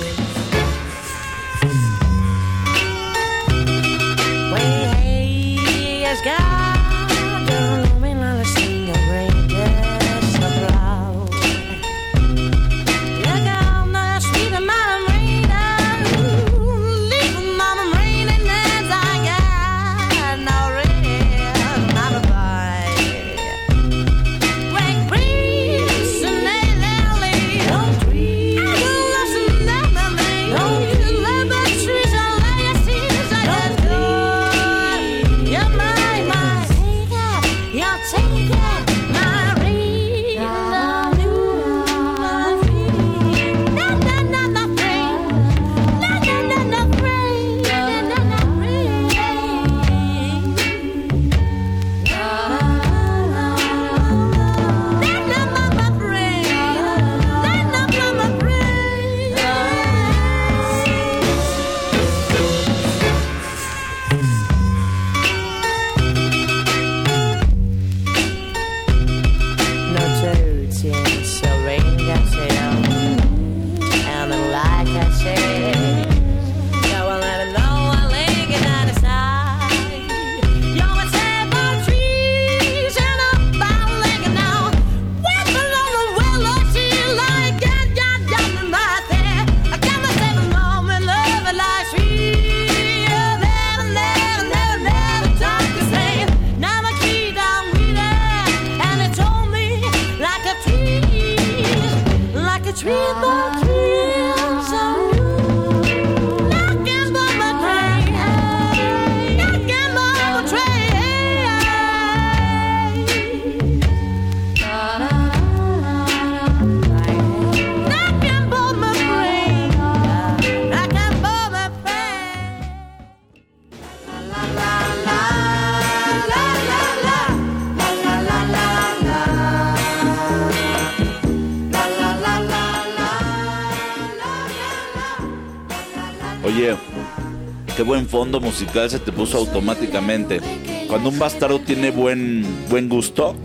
Fondo 138.40 138.48
musical 138.48 138.90
se 138.90 139.00
te 139.00 139.12
puso 139.12 139.38
automáticamente. 139.38 140.40
Cuando 140.88 141.10
un 141.10 141.20
bastardo 141.20 141.60
tiene 141.60 141.92
buen, 141.92 142.46
buen 142.70 142.88
gusto, 142.90 143.36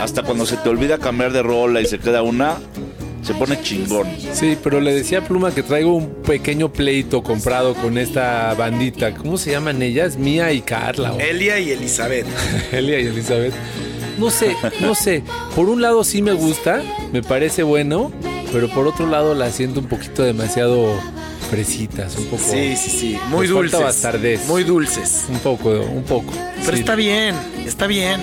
hasta 0.00 0.22
cuando 0.22 0.44
se 0.46 0.56
te 0.56 0.68
olvida 0.68 0.98
cambiar 0.98 1.32
de 1.32 1.42
rola 1.42 1.80
y 1.80 1.86
se 1.86 1.98
queda 1.98 2.22
una, 2.22 2.56
se 3.22 3.34
pone 3.34 3.60
chingón. 3.62 4.06
Sí, 4.32 4.56
pero 4.62 4.80
le 4.80 4.94
decía 4.94 5.18
a 5.18 5.24
Pluma 5.24 5.52
que 5.54 5.62
traigo 5.62 5.94
un 5.94 6.08
pequeño 6.22 6.72
pleito 6.72 7.22
comprado 7.22 7.74
con 7.74 7.96
esta 7.98 8.54
bandita. 8.54 9.14
¿Cómo 9.14 9.38
se 9.38 9.52
llaman 9.52 9.80
ellas? 9.82 10.16
Mía 10.16 10.52
y 10.52 10.60
Carla. 10.60 11.12
o- 11.14 11.20
Elia 11.20 11.58
y 11.58 11.70
Elizabeth. 11.70 12.26
Elia 12.72 13.00
y 13.00 13.06
Elizabeth. 13.06 13.54
No 14.18 14.30
sé, 14.30 14.56
no 14.80 14.94
sé. 14.96 15.22
Por 15.54 15.68
un 15.68 15.80
lado 15.80 16.02
sí 16.02 16.22
me 16.22 16.32
gusta, 16.32 16.82
me 17.12 17.22
parece 17.22 17.62
bueno, 17.62 18.10
pero 18.52 18.68
por 18.68 18.86
otro 18.88 19.06
lado 19.06 19.34
la 19.34 19.50
siento 19.50 19.78
un 19.78 19.86
poquito 19.86 20.24
demasiado 20.24 20.92
fresitas, 21.48 22.16
un 22.16 22.26
poco. 22.26 22.42
Sí, 22.50 22.76
sí, 22.76 22.90
sí. 22.90 23.18
Muy 23.28 23.46
Les 23.46 23.54
falta 23.56 23.76
dulces. 23.78 23.80
bastardez. 23.80 24.46
Muy 24.46 24.64
dulces. 24.64 25.24
Un 25.28 25.38
poco, 25.40 25.70
un 25.70 26.04
poco. 26.04 26.32
Pero 26.64 26.76
Sí. 26.76 26.80
está 26.80 26.94
bien, 26.94 27.34
está 27.64 27.86
bien. 27.86 28.20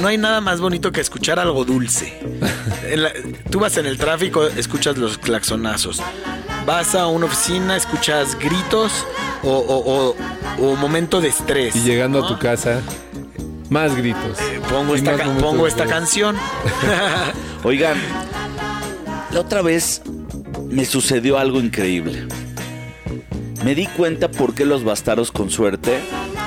No 0.00 0.08
hay 0.08 0.16
nada 0.18 0.40
más 0.40 0.60
bonito 0.60 0.92
que 0.92 1.00
escuchar 1.00 1.38
algo 1.38 1.64
dulce. 1.64 2.18
En 2.90 3.02
la- 3.04 3.12
tú 3.50 3.60
vas 3.60 3.76
en 3.76 3.86
el 3.86 3.98
tráfico, 3.98 4.44
escuchas 4.46 4.96
los 4.96 5.16
claxonazos. 5.18 6.02
Vas 6.66 6.94
a 6.96 7.06
una 7.06 7.26
oficina, 7.26 7.76
escuchas 7.76 8.36
gritos 8.38 8.92
o, 9.44 9.50
o- 9.50 10.14
o- 10.58 10.66
o 10.72 10.76
momento 10.76 11.20
de 11.20 11.28
estrés. 11.28 11.76
Y 11.76 11.80
llegando 11.80 12.24
a 12.24 12.26
tu 12.28 12.38
casa, 12.38 12.80
más 13.68 13.94
gritos. 13.94 14.38
Pongo 14.68 14.94
Y 14.94 14.98
esta, 14.98 15.16
más 15.16 15.28
pongo 15.42 15.66
esta 15.68 15.86
canción. 15.86 16.36
Oigan, 17.64 17.96
la 19.32 19.40
otra 19.40 19.62
vez 19.62 20.02
me 20.70 20.84
sucedió 20.84 21.38
algo 21.38 21.60
increíble. 21.60 22.26
Me 23.64 23.74
di 23.74 23.86
cuenta 23.86 24.30
por 24.30 24.54
qué 24.54 24.64
los 24.64 24.84
bastardos 24.84 25.30
con 25.32 25.50
suerte 25.50 25.98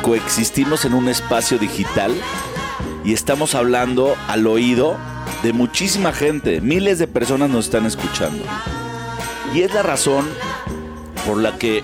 coexistimos 0.01 0.85
en 0.85 0.93
un 0.93 1.07
espacio 1.09 1.57
digital 1.57 2.11
y 3.05 3.13
estamos 3.13 3.53
hablando 3.55 4.15
al 4.27 4.47
oído 4.47 4.97
de 5.43 5.53
muchísima 5.53 6.11
gente. 6.13 6.61
Miles 6.61 6.99
de 6.99 7.07
personas 7.07 7.49
nos 7.49 7.65
están 7.65 7.85
escuchando. 7.85 8.43
Y 9.53 9.61
es 9.61 9.73
la 9.73 9.83
razón 9.83 10.25
por 11.27 11.37
la 11.37 11.57
que 11.57 11.83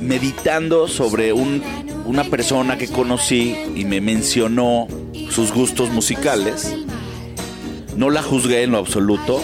meditando 0.00 0.86
sobre 0.86 1.32
un- 1.32 1.62
una 2.04 2.24
persona 2.24 2.76
que 2.78 2.88
conocí 2.88 3.56
y 3.74 3.84
me 3.84 4.00
mencionó 4.00 4.86
sus 5.30 5.52
gustos 5.52 5.90
musicales, 5.90 6.76
no 7.96 8.10
la 8.10 8.22
juzgué 8.22 8.62
en 8.62 8.72
lo 8.72 8.78
absoluto. 8.78 9.40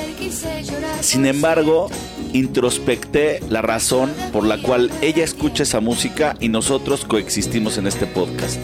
Sin 1.11 1.27
embargo, 1.27 1.91
introspecté 2.33 3.41
la 3.49 3.63
razón 3.63 4.13
por 4.33 4.47
la 4.47 4.63
cual 4.63 4.93
ella 5.03 5.25
escucha 5.25 5.65
esa 5.65 5.81
música 5.81 6.37
y 6.39 6.49
nosotros 6.49 7.05
coexistimos 7.05 7.79
en 7.79 7.89
este 7.89 8.07
podcast. 8.07 8.61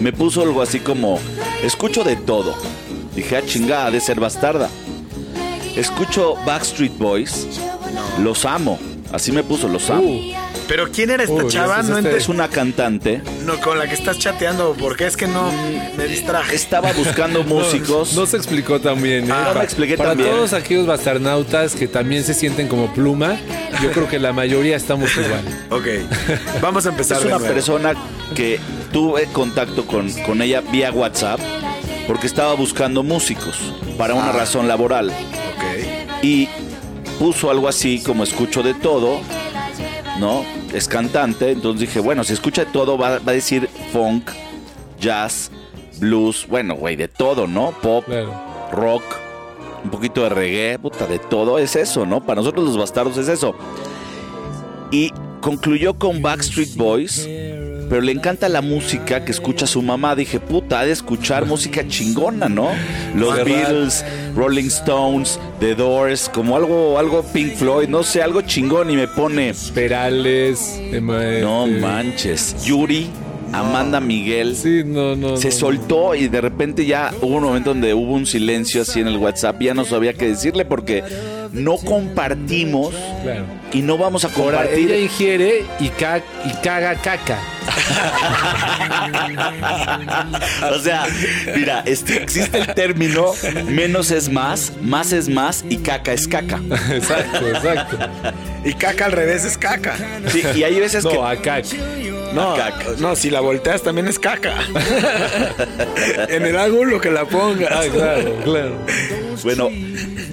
Me 0.00 0.12
puso 0.12 0.42
algo 0.42 0.62
así 0.62 0.80
como, 0.80 1.20
escucho 1.62 2.02
de 2.02 2.16
todo. 2.16 2.56
Dije, 3.14 3.36
ah, 3.36 3.42
chingada, 3.46 3.92
de 3.92 4.00
ser 4.00 4.18
bastarda. 4.18 4.68
Escucho 5.76 6.34
Backstreet 6.44 6.98
Boys, 6.98 7.46
los 8.20 8.44
amo. 8.46 8.80
Así 9.12 9.30
me 9.30 9.44
puso, 9.44 9.68
los 9.68 9.88
amo. 9.88 10.08
Uh, 10.08 10.32
Pero 10.68 10.90
¿quién 10.90 11.10
era 11.10 11.22
esta 11.22 11.34
Uy, 11.44 11.46
chava? 11.48 11.74
ese 11.74 11.82
es 11.82 11.88
No, 11.90 11.98
este- 11.98 12.16
Es 12.16 12.28
una 12.28 12.48
cantante. 12.48 13.22
no, 13.44 13.60
con 13.60 13.78
la 13.78 13.86
que 13.88 13.94
estás 13.94 14.18
chateando, 14.18 14.74
porque 14.78 15.06
es 15.06 15.16
que 15.16 15.28
no 15.28 15.52
me 15.96 16.06
distraje. 16.06 16.56
Estaba 16.56 16.92
buscando 16.92 17.44
músicos. 17.44 18.14
No 18.14 18.26
se 18.26 18.36
explicó 18.36 18.80
tan 18.80 19.00
bien. 19.00 19.26
¿eh? 19.30 19.32
Ah, 19.32 19.50
no 19.52 19.58
me 19.60 19.64
expliqué 19.64 19.96
Para 19.96 20.10
tan 20.10 20.18
bien. 20.18 20.30
todos 20.30 20.52
aquellos 20.52 20.86
bastarnautas 20.86 21.74
que 21.76 21.86
también 21.86 22.24
se 22.24 22.34
sienten 22.34 22.66
como 22.66 22.92
pluma, 22.92 23.36
yo 23.80 23.92
creo 23.92 24.08
que 24.08 24.18
la 24.18 24.32
mayoría 24.32 24.76
estamos 24.76 25.10
igual. 25.16 25.42
Ok, 25.70 25.86
vamos 26.62 26.86
a 26.86 26.88
empezar 26.90 27.18
Es 27.18 27.24
una 27.24 27.38
nuevo. 27.38 27.52
persona 27.54 27.94
que 28.34 28.58
tuve 28.92 29.26
contacto 29.26 29.86
con, 29.86 30.10
con 30.22 30.40
ella 30.42 30.60
vía 30.60 30.90
WhatsApp 30.92 31.40
porque 32.06 32.26
estaba 32.28 32.54
buscando 32.54 33.02
músicos 33.02 33.56
para 33.98 34.14
una 34.14 34.32
razón 34.32 34.68
laboral. 34.68 35.10
Ok. 35.10 36.22
Y 36.22 36.48
puso 37.18 37.50
algo 37.50 37.68
así 37.68 38.00
como 38.02 38.22
escucho 38.24 38.62
de 38.62 38.74
todo, 38.74 39.20
¿no? 40.20 40.44
Es 40.72 40.88
cantante, 40.88 41.50
entonces 41.52 41.80
dije, 41.80 42.00
bueno, 42.00 42.24
si 42.24 42.32
escucha 42.32 42.64
de 42.64 42.70
todo 42.72 42.96
va, 42.98 43.18
va 43.18 43.32
a 43.32 43.34
decir 43.34 43.68
funk, 43.92 44.30
jazz, 45.00 45.50
blues, 45.98 46.46
bueno, 46.48 46.74
güey, 46.74 46.96
de 46.96 47.08
todo, 47.08 47.46
¿no? 47.46 47.72
Pop, 47.82 48.04
Claro. 48.06 48.32
rock, 48.72 49.02
un 49.84 49.90
poquito 49.90 50.22
de 50.22 50.28
reggae, 50.30 50.78
puta, 50.78 51.06
de 51.06 51.18
todo 51.18 51.58
es 51.58 51.76
eso, 51.76 52.04
¿no? 52.06 52.20
Para 52.24 52.40
nosotros 52.40 52.64
los 52.66 52.76
bastardos 52.76 53.16
es 53.18 53.28
eso. 53.28 53.54
Y 54.90 55.10
concluyó 55.40 55.94
con 55.94 56.22
Backstreet 56.22 56.74
Boys, 56.76 57.26
pero 57.88 58.00
le 58.00 58.12
encanta 58.12 58.48
la 58.48 58.60
música 58.60 59.24
que 59.24 59.32
escucha 59.32 59.66
su 59.66 59.82
mamá. 59.82 60.14
Dije, 60.14 60.40
puta, 60.40 60.80
ha 60.80 60.84
de 60.86 60.92
escuchar 60.92 61.46
música 61.46 61.86
chingona, 61.86 62.48
¿no? 62.48 62.68
Los 63.14 63.36
Verdad. 63.36 63.44
Beatles, 63.44 64.04
Rolling 64.34 64.66
Stones, 64.66 65.38
The 65.60 65.74
Doors, 65.74 66.28
como 66.28 66.56
algo, 66.56 66.98
algo 66.98 67.22
Pink 67.32 67.54
Floyd, 67.54 67.88
no 67.88 68.02
sé, 68.02 68.22
algo 68.22 68.42
chingón 68.42 68.90
y 68.90 68.96
me 68.96 69.08
pone, 69.08 69.54
Perales. 69.74 70.78
Ema- 70.92 71.40
no 71.40 71.66
este, 71.66 71.80
manches, 71.80 72.56
Yuri, 72.64 73.08
Amanda 73.52 74.00
Miguel. 74.00 74.56
Sí, 74.56 74.82
no, 74.84 75.16
no. 75.16 75.36
Se 75.36 75.48
no. 75.48 75.54
soltó 75.54 76.14
y 76.14 76.28
de 76.28 76.40
repente 76.40 76.84
ya 76.84 77.12
hubo 77.22 77.36
un 77.36 77.44
momento 77.44 77.70
donde 77.70 77.94
hubo 77.94 78.12
un 78.12 78.26
silencio 78.26 78.82
así 78.82 79.00
en 79.00 79.06
el 79.08 79.16
WhatsApp. 79.16 79.60
Ya 79.60 79.72
no 79.74 79.84
sabía 79.84 80.12
qué 80.12 80.28
decirle 80.28 80.64
porque 80.64 81.02
no 81.56 81.76
compartimos 81.78 82.94
Claro. 83.22 83.44
y 83.72 83.82
no 83.82 83.98
vamos 83.98 84.24
a 84.24 84.28
Ahora, 84.28 84.58
compartir. 84.58 84.90
ella 84.92 85.00
ingiere 85.02 85.64
y, 85.80 85.88
ca- 85.88 86.22
y 86.44 86.52
caga 86.62 86.94
caca. 86.96 87.38
o 90.70 90.78
sea, 90.78 91.06
mira, 91.56 91.82
este- 91.86 92.22
existe 92.22 92.58
el 92.58 92.74
término 92.74 93.32
menos 93.66 94.10
es 94.10 94.28
más, 94.28 94.72
más 94.82 95.12
es 95.12 95.28
más 95.28 95.64
y 95.68 95.78
caca 95.78 96.12
es 96.12 96.28
caca. 96.28 96.60
Exacto, 96.92 97.48
exacto. 97.48 97.98
Y 98.64 98.74
caca 98.74 99.06
al 99.06 99.12
revés 99.12 99.44
es 99.44 99.56
caca. 99.58 99.96
Sí, 100.28 100.42
y 100.54 100.62
hay 100.64 100.78
veces 100.78 101.04
que. 101.04 101.14
No, 101.14 101.26
a 101.26 101.36
caca. 101.36 101.62
No, 102.32 102.54
Caca. 102.54 102.84
no, 102.98 103.16
si 103.16 103.30
la 103.30 103.40
volteas 103.40 103.82
también 103.82 104.08
es 104.08 104.18
caca. 104.18 104.54
en 106.28 106.44
el 106.44 106.56
ángulo 106.58 107.00
que 107.00 107.10
la 107.10 107.24
pongas. 107.24 107.70
Ah, 107.72 107.82
claro, 107.92 108.36
claro. 108.44 108.76
Bueno, 109.42 109.70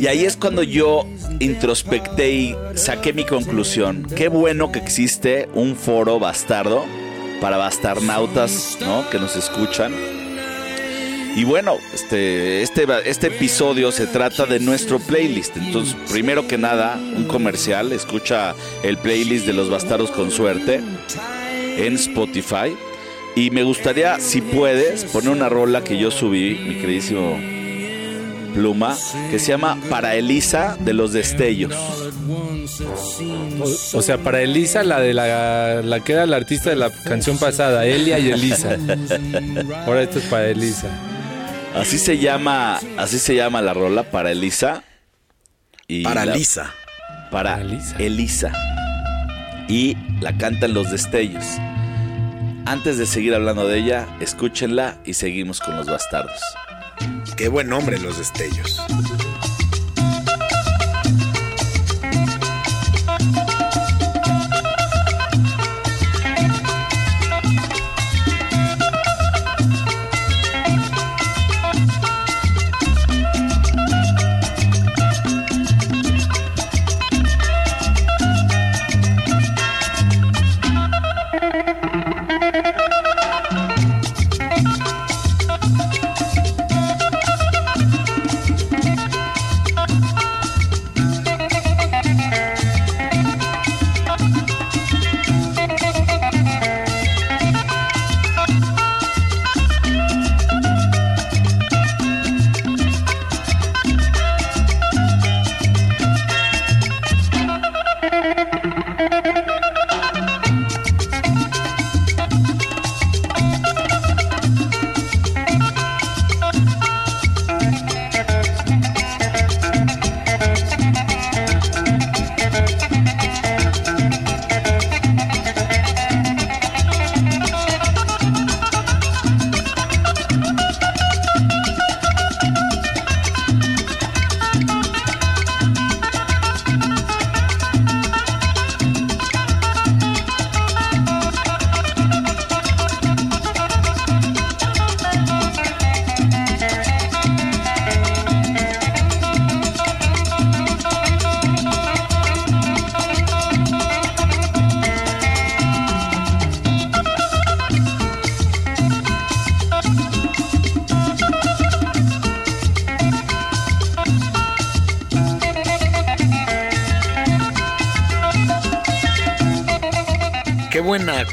y 0.03 0.07
ahí 0.07 0.25
es 0.25 0.35
cuando 0.35 0.63
yo 0.63 1.07
introspecté 1.39 2.29
y 2.29 2.55
saqué 2.75 3.13
mi 3.13 3.23
conclusión. 3.23 4.05
Qué 4.17 4.27
bueno 4.27 4.69
que 4.69 4.79
existe 4.79 5.47
un 5.53 5.77
foro 5.77 6.19
bastardo 6.19 6.83
para 7.39 7.55
bastarnautas, 7.55 8.79
¿no? 8.81 9.09
Que 9.09 9.17
nos 9.17 9.37
escuchan. 9.37 9.93
Y 11.37 11.45
bueno, 11.45 11.77
este, 11.93 12.63
este, 12.63 12.85
este 13.05 13.27
episodio 13.27 13.93
se 13.93 14.05
trata 14.07 14.45
de 14.45 14.59
nuestro 14.59 14.99
playlist. 14.99 15.55
Entonces, 15.55 15.95
primero 16.11 16.49
que 16.49 16.57
nada, 16.57 16.99
un 17.15 17.23
comercial. 17.23 17.93
Escucha 17.93 18.55
el 18.83 18.97
playlist 18.97 19.45
de 19.45 19.53
los 19.53 19.69
bastardos 19.69 20.11
con 20.11 20.31
suerte 20.31 20.81
en 21.77 21.93
Spotify. 21.93 22.75
Y 23.37 23.51
me 23.51 23.63
gustaría, 23.63 24.19
si 24.19 24.41
puedes, 24.41 25.05
poner 25.05 25.29
una 25.29 25.47
rola 25.47 25.81
que 25.81 25.97
yo 25.97 26.11
subí, 26.11 26.55
mi 26.55 26.75
queridísimo 26.75 27.62
Pluma, 28.53 28.95
que 29.31 29.39
se 29.39 29.47
llama 29.49 29.77
Para 29.89 30.15
Elisa 30.15 30.77
de 30.79 30.93
los 30.93 31.13
Destellos. 31.13 31.73
O, 33.61 33.97
o 33.97 34.01
sea, 34.01 34.17
para 34.17 34.41
Elisa, 34.41 34.83
la 34.83 34.99
de 34.99 35.13
la, 35.13 35.81
la 35.83 35.99
que 35.99 36.13
era 36.13 36.25
la 36.25 36.37
artista 36.37 36.69
de 36.69 36.75
la 36.75 36.89
canción 36.89 37.37
pasada, 37.37 37.85
Elia 37.85 38.19
y 38.19 38.31
Elisa. 38.31 38.77
Ahora 39.85 40.01
esto 40.03 40.19
es 40.19 40.25
para 40.25 40.47
Elisa. 40.47 40.87
Así 41.75 41.97
se 41.97 42.17
llama, 42.19 42.79
así 42.97 43.19
se 43.19 43.35
llama 43.35 43.61
la 43.61 43.73
rola 43.73 44.03
para 44.03 44.31
Elisa. 44.31 44.83
Y 45.87 46.03
Para 46.03 46.25
la- 46.25 46.35
Lisa. 46.35 46.71
para 47.31 47.55
Para 47.55 47.61
Elisa. 47.61 47.95
Elisa. 47.99 48.51
Y 49.67 49.97
la 50.21 50.37
cantan 50.37 50.73
los 50.73 50.91
destellos. 50.91 51.43
Antes 52.65 52.97
de 52.97 53.05
seguir 53.05 53.33
hablando 53.35 53.67
de 53.67 53.79
ella, 53.79 54.07
escúchenla 54.21 54.97
y 55.05 55.15
seguimos 55.15 55.59
con 55.59 55.75
los 55.75 55.87
bastardos. 55.87 56.39
Qué 57.37 57.47
buen 57.47 57.67
nombre, 57.69 57.99
los 57.99 58.17
destellos. 58.17 58.81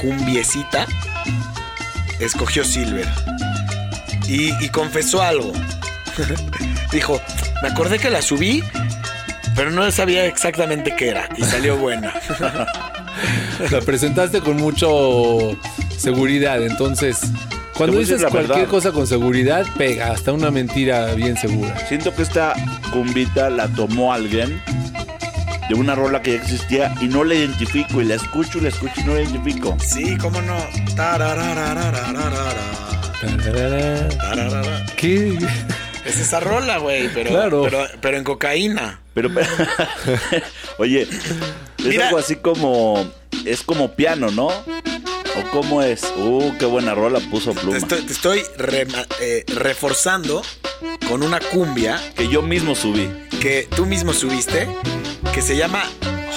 Cumbiecita 0.01 0.87
escogió 2.19 2.65
Silver. 2.65 3.09
Y, 4.27 4.53
y 4.65 4.69
confesó 4.69 5.23
algo. 5.23 5.53
Dijo, 6.93 7.21
me 7.63 7.69
acordé 7.69 7.99
que 7.99 8.11
la 8.11 8.23
subí, 8.23 8.63
pero 9.55 9.71
no 9.71 9.91
sabía 9.91 10.27
exactamente 10.27 10.95
qué 10.97 11.09
era. 11.09 11.29
Y 11.37 11.45
salió 11.45 11.77
buena. 11.77 12.15
La 13.71 13.81
presentaste 13.81 14.41
con 14.41 14.57
mucho 14.57 15.57
seguridad, 15.99 16.63
entonces 16.63 17.21
cuando 17.77 17.99
dices 17.99 18.21
cualquier 18.23 18.47
verdad. 18.49 18.69
cosa 18.69 18.93
con 18.93 19.07
seguridad, 19.07 19.67
pega 19.77 20.13
hasta 20.13 20.33
una 20.33 20.51
mentira 20.51 21.15
bien 21.15 21.37
segura. 21.37 21.77
Siento 21.89 22.15
que 22.15 22.23
esta 22.23 22.55
cumbita 22.93 23.51
la 23.51 23.69
tomó 23.69 24.13
alguien 24.13 24.63
de 25.71 25.77
una 25.77 25.95
rola 25.95 26.21
que 26.21 26.33
ya 26.33 26.43
existía 26.43 26.95
y 27.01 27.07
no 27.07 27.23
la 27.23 27.35
identifico 27.37 28.03
y 28.03 28.05
la 28.05 28.17
escucho 28.17 28.59
y 28.59 28.63
la 28.63 28.69
escucho 28.71 28.93
y 29.01 29.05
no 29.05 29.15
la 29.15 29.21
identifico. 29.23 29.77
Sí, 29.81 30.17
cómo 30.19 30.43
no. 30.43 30.57
¿Qué? 34.97 35.39
Es 36.05 36.17
esa 36.19 36.41
rola, 36.41 36.79
güey, 36.79 37.09
pero, 37.15 37.31
Claro. 37.31 37.63
pero, 37.63 37.85
pero 38.01 38.17
en 38.17 38.25
cocaína. 38.25 39.01
Pero, 39.15 39.29
oye, 40.79 41.03
es 41.03 41.85
Mira. 41.85 42.07
algo 42.09 42.19
así 42.19 42.37
como, 42.37 43.07
es 43.45 43.63
como 43.63 43.93
piano, 43.93 44.31
¿no? 44.31 44.47
¿O 44.49 45.43
cómo 45.53 45.83
es? 45.83 46.03
Uh, 46.17 46.53
qué 46.59 46.65
buena 46.67 46.95
rola 46.95 47.21
puso 47.31 47.53
Te 47.53 47.61
Pluma. 47.61 47.77
estoy, 47.79 48.03
te 48.03 48.13
estoy 48.13 48.43
rema- 48.59 49.07
eh, 49.21 49.45
reforzando 49.55 50.43
con 51.09 51.23
una 51.23 51.39
cumbia 51.41 52.01
Que 52.17 52.29
yo 52.29 52.43
mismo 52.43 52.75
subí. 52.75 53.09
que 53.41 53.69
tú 53.77 53.87
mismo 53.87 54.13
subiste, 54.13 54.69
que 55.33 55.43
se 55.43 55.57
llama 55.57 55.85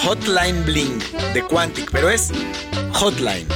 Hotline 0.03 0.65
Bling 0.65 0.99
de 1.33 1.43
Quantic, 1.43 1.89
pero 1.91 2.09
es 2.09 2.31
Hotline. 2.93 3.47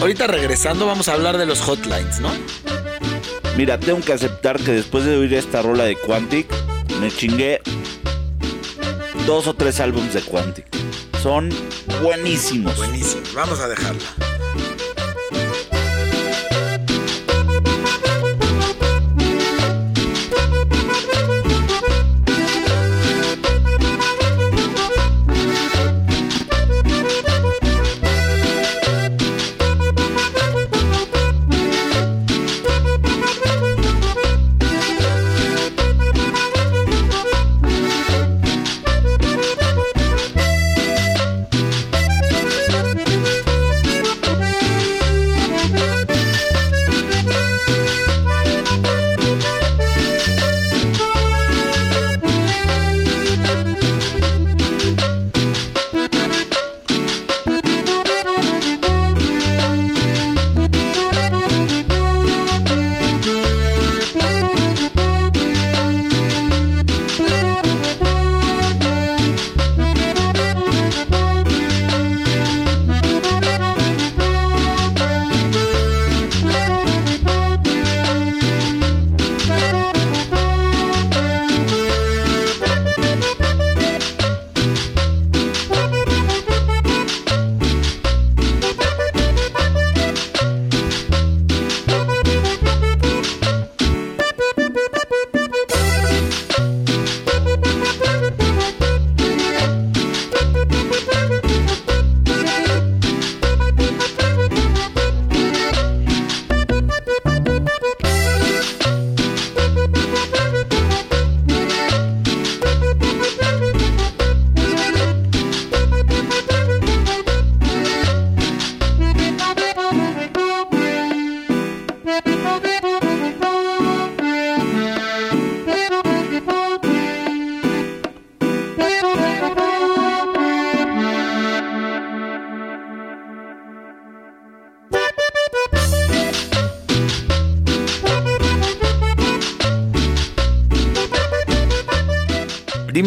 Ahorita 0.00 0.26
regresando 0.26 0.86
vamos 0.86 1.08
a 1.08 1.12
hablar 1.12 1.38
de 1.38 1.46
los 1.46 1.60
hotlines, 1.60 2.20
¿no? 2.20 2.30
Mira, 3.56 3.78
tengo 3.78 4.00
que 4.00 4.12
aceptar 4.12 4.58
que 4.60 4.72
después 4.72 5.04
de 5.04 5.16
oír 5.16 5.32
esta 5.34 5.62
rola 5.62 5.84
de 5.84 5.96
Quantic, 5.96 6.46
me 7.00 7.10
chingué 7.10 7.60
dos 9.26 9.46
o 9.46 9.54
tres 9.54 9.80
álbumes 9.80 10.14
de 10.14 10.22
Quantic. 10.22 10.66
Son 11.22 11.48
buenísimos. 12.02 12.76
Buenísimo, 12.76 13.22
vamos 13.34 13.60
a 13.60 13.68
dejarla. 13.68 14.35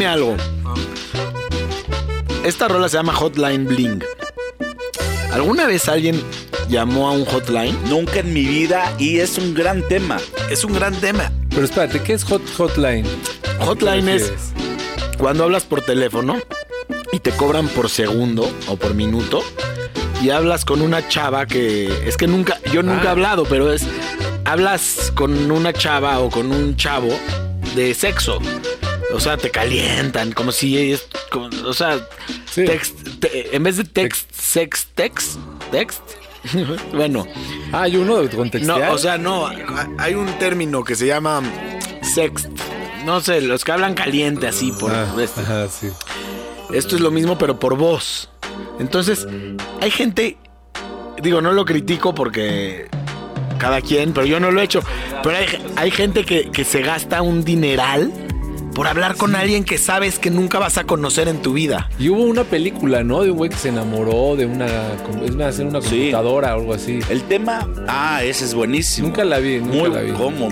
Algo. 0.09 0.35
Esta 2.43 2.67
rola 2.67 2.89
se 2.89 2.97
llama 2.97 3.13
Hotline 3.13 3.65
Bling. 3.67 4.03
¿Alguna 5.31 5.67
vez 5.67 5.87
alguien 5.87 6.21
llamó 6.69 7.07
a 7.07 7.11
un 7.11 7.25
hotline? 7.25 7.77
Nunca 7.89 8.19
en 8.19 8.33
mi 8.33 8.43
vida 8.45 8.91
y 8.97 9.19
es 9.19 9.37
un 9.37 9.53
gran 9.53 9.87
tema. 9.87 10.17
Es 10.49 10.63
un 10.63 10.73
gran 10.73 10.95
tema. 10.95 11.31
Pero 11.49 11.63
espérate, 11.65 12.01
¿qué 12.01 12.13
es 12.13 12.23
hot, 12.23 12.41
hotline? 12.57 13.05
Hotline 13.59 14.07
¿A 14.09 14.11
qué 14.11 14.15
es 14.23 14.31
cuando 15.17 15.43
hablas 15.43 15.65
por 15.65 15.81
teléfono 15.81 16.37
y 17.11 17.19
te 17.19 17.31
cobran 17.31 17.67
por 17.67 17.89
segundo 17.89 18.49
o 18.67 18.77
por 18.77 18.93
minuto 18.93 19.43
y 20.23 20.29
hablas 20.29 20.63
con 20.63 20.81
una 20.81 21.07
chava 21.09 21.45
que 21.45 22.07
es 22.07 22.15
que 22.15 22.25
nunca, 22.27 22.57
yo 22.71 22.83
nunca 22.83 23.03
he 23.05 23.07
Ah. 23.07 23.11
hablado, 23.11 23.43
pero 23.43 23.73
es 23.73 23.83
hablas 24.45 25.11
con 25.13 25.51
una 25.51 25.73
chava 25.73 26.19
o 26.19 26.29
con 26.29 26.51
un 26.51 26.77
chavo 26.77 27.09
de 27.75 27.93
sexo. 27.93 28.39
O 29.13 29.19
sea, 29.19 29.37
te 29.37 29.49
calientan, 29.49 30.31
como 30.33 30.51
si 30.51 30.91
es, 30.91 31.07
como- 31.31 31.49
o 31.65 31.73
sea, 31.73 31.99
Sí. 32.51 32.61
text- 32.63 33.19
te- 33.19 33.55
en 33.55 33.63
vez 33.63 33.77
de 33.77 33.83
text, 33.83 34.29
sex, 34.33 34.87
text, 34.95 35.37
text. 35.71 36.01
bueno, 36.93 37.25
Ah, 37.71 37.83
hay 37.83 37.97
uno 37.97 38.17
de 38.21 38.29
no, 38.29 38.37
contextual. 38.37 38.89
o 38.91 38.97
sea, 38.97 39.17
no, 39.17 39.47
hay 39.97 40.13
un 40.13 40.27
término 40.39 40.83
que 40.83 40.95
se 40.95 41.07
llama 41.07 41.41
sext. 42.01 42.47
No 43.05 43.19
sé, 43.21 43.41
los 43.41 43.63
que 43.63 43.71
hablan 43.71 43.93
caliente 43.95 44.47
así 44.47 44.71
por 44.71 44.91
Ah, 44.93 45.07
este. 45.19 45.41
ajá, 45.41 45.67
sí. 45.69 45.89
Esto 46.73 46.95
es 46.95 47.01
lo 47.01 47.09
mismo, 47.11 47.37
pero 47.37 47.59
por 47.59 47.75
voz. 47.77 48.29
Entonces, 48.79 49.27
hay 49.81 49.89
gente. 49.91 50.37
Digo, 51.21 51.41
no 51.41 51.51
lo 51.51 51.65
critico 51.65 52.13
porque. 52.13 52.87
Cada 53.57 53.81
quien, 53.81 54.13
pero 54.13 54.25
yo 54.25 54.39
no 54.39 54.51
lo 54.51 54.61
he 54.61 54.63
hecho. 54.63 54.81
Pero 55.21 55.35
hay, 55.35 55.45
hay 55.75 55.91
gente 55.91 56.23
que, 56.25 56.49
que 56.51 56.63
se 56.63 56.81
gasta 56.81 57.21
un 57.21 57.43
dineral 57.43 58.11
por 58.79 58.87
hablar 58.87 59.17
con 59.17 59.35
alguien 59.35 59.65
que 59.65 59.77
sabes 59.77 60.19
que 60.19 60.29
nunca 60.29 60.57
vas 60.57 60.77
a 60.77 60.85
conocer 60.85 61.27
en 61.27 61.41
tu 61.41 61.51
vida. 61.51 61.89
Y 61.99 62.07
hubo 62.07 62.23
una 62.23 62.45
película, 62.45 63.03
¿no? 63.03 63.23
De 63.23 63.31
un 63.31 63.35
güey 63.35 63.49
que 63.49 63.57
se 63.57 63.67
enamoró 63.67 64.37
de 64.37 64.45
una, 64.45 64.67
es 65.21 65.31
una, 65.31 65.47
hacer 65.49 65.65
una 65.65 65.81
Sí. 65.81 65.97
computadora 65.97 66.55
o 66.55 66.59
algo 66.61 66.73
así. 66.73 67.01
El 67.09 67.23
tema, 67.23 67.67
ah, 67.89 68.23
ese 68.23 68.45
es 68.45 68.53
buenísimo. 68.53 69.09
Nunca 69.09 69.25
la 69.25 69.39
vi, 69.39 69.57
nunca 69.57 69.73
Muy 69.75 69.89
la 69.89 69.99
vi. 69.99 70.11
¿Cómo? 70.13 70.47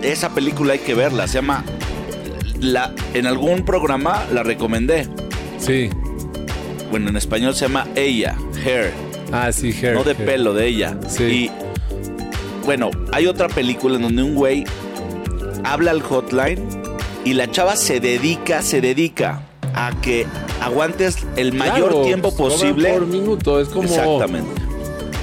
Esa 0.00 0.30
película 0.30 0.72
hay 0.72 0.78
que 0.78 0.94
verla. 0.94 1.28
Se 1.28 1.34
llama. 1.34 1.64
La, 2.60 2.94
en 3.12 3.26
algún 3.26 3.62
programa 3.66 4.24
la 4.32 4.42
recomendé. 4.42 5.06
Sí. 5.58 5.90
Bueno, 6.90 7.10
en 7.10 7.16
español 7.18 7.54
se 7.54 7.66
llama 7.66 7.86
Ella, 7.94 8.38
Hair. 8.64 8.90
Ah, 9.32 9.52
sí, 9.52 9.74
Hair. 9.82 9.92
no 9.96 10.02
de 10.02 10.12
Hair. 10.12 10.24
pelo, 10.24 10.54
de 10.54 10.66
ella. 10.66 10.96
Sí. 11.08 11.24
Y 11.24 11.50
bueno, 12.64 12.90
hay 13.12 13.26
otra 13.26 13.48
película 13.48 13.96
en 13.96 14.02
donde 14.02 14.22
un 14.22 14.34
güey 14.34 14.64
habla 15.62 15.90
al 15.90 16.00
hotline 16.00 16.85
y 17.26 17.34
la 17.34 17.50
chava 17.50 17.76
se 17.76 18.00
dedica, 18.00 18.62
se 18.62 18.80
dedica 18.80 19.42
a 19.74 19.92
que 20.00 20.26
aguantes 20.62 21.18
el 21.36 21.52
mayor 21.52 21.90
Claro, 21.90 22.02
tiempo 22.02 22.34
posible. 22.34 22.90
Por 22.94 23.06
minuto, 23.06 23.60
es 23.60 23.68
como, 23.68 23.84
Exactamente. 23.88 24.62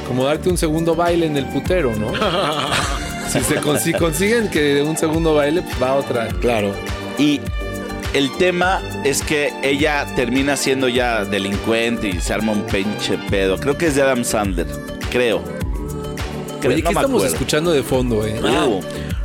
como 0.07 0.25
darte 0.25 0.49
un 0.49 0.57
segundo 0.57 0.95
baile 0.95 1.25
en 1.25 1.37
el 1.37 1.45
putero, 1.47 1.95
¿no? 1.95 2.11
si 3.31 3.39
se 3.39 3.59
consi- 3.61 3.97
consiguen 3.97 4.49
que 4.49 4.83
un 4.83 4.95
segundo 4.97 5.33
baile, 5.33 5.61
pues 5.63 5.81
va 5.81 5.95
otra. 5.95 6.27
Claro. 6.41 6.71
Y 7.17 7.39
el 8.13 8.31
tema 8.37 8.79
es 9.03 9.23
que 9.23 9.51
ella 9.63 10.05
termina 10.15 10.55
siendo 10.55 10.87
ya 10.89 11.25
delincuente 11.25 12.09
y 12.09 12.19
se 12.21 12.33
arma 12.33 12.51
un 12.51 12.63
pinche 12.63 13.17
pedo. 13.29 13.57
Creo 13.57 13.75
que 13.77 13.87
es 13.87 13.95
de 13.95 14.03
Adam 14.03 14.23
Sandler. 14.23 14.67
Creo. 15.09 15.41
Creo, 15.41 16.73
Oye, 16.75 16.81
no 16.83 16.89
¿qué 16.89 16.95
me 16.95 17.01
estamos 17.01 17.03
acuerdo. 17.05 17.25
escuchando 17.25 17.71
de 17.71 17.81
fondo, 17.83 18.25
eh? 18.27 18.39
Uh, 18.39 18.81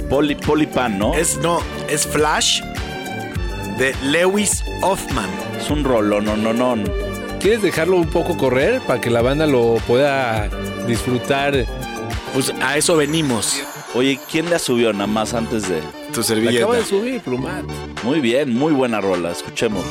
Poli, 0.08 0.34
Polipan, 0.36 0.98
¿no? 0.98 1.12
Es, 1.14 1.36
no, 1.38 1.60
es 1.88 2.06
Flash 2.06 2.62
de 3.78 3.94
Lewis 4.02 4.64
Hoffman. 4.82 5.28
un 5.70 5.84
rolón, 5.84 6.24
no, 6.24 6.36
no, 6.36 6.52
no. 6.52 6.76
¿Quieres 7.40 7.62
dejarlo 7.62 7.96
un 7.96 8.06
poco 8.08 8.36
correr 8.36 8.80
para 8.80 9.00
que 9.00 9.10
la 9.10 9.22
banda 9.22 9.46
lo 9.46 9.76
pueda 9.86 10.48
disfrutar? 10.86 11.66
Pues 12.34 12.52
a 12.60 12.76
eso 12.76 12.96
venimos. 12.96 13.62
Oye, 13.94 14.18
¿quién 14.30 14.50
la 14.50 14.58
subió 14.58 14.92
nada 14.92 15.06
más 15.06 15.34
antes 15.34 15.68
de...? 15.68 15.80
Tu 16.12 16.20
La 16.20 16.26
servilleta. 16.26 16.64
acaba 16.64 16.76
de 16.76 16.84
subir, 16.84 17.20
Plumat. 17.20 17.64
Muy 18.02 18.20
bien, 18.20 18.54
muy 18.54 18.72
buena 18.72 19.00
rola. 19.00 19.30
Escuchemos. 19.30 19.84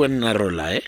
Buena 0.00 0.32
rola, 0.32 0.74
¿eh? 0.74 0.82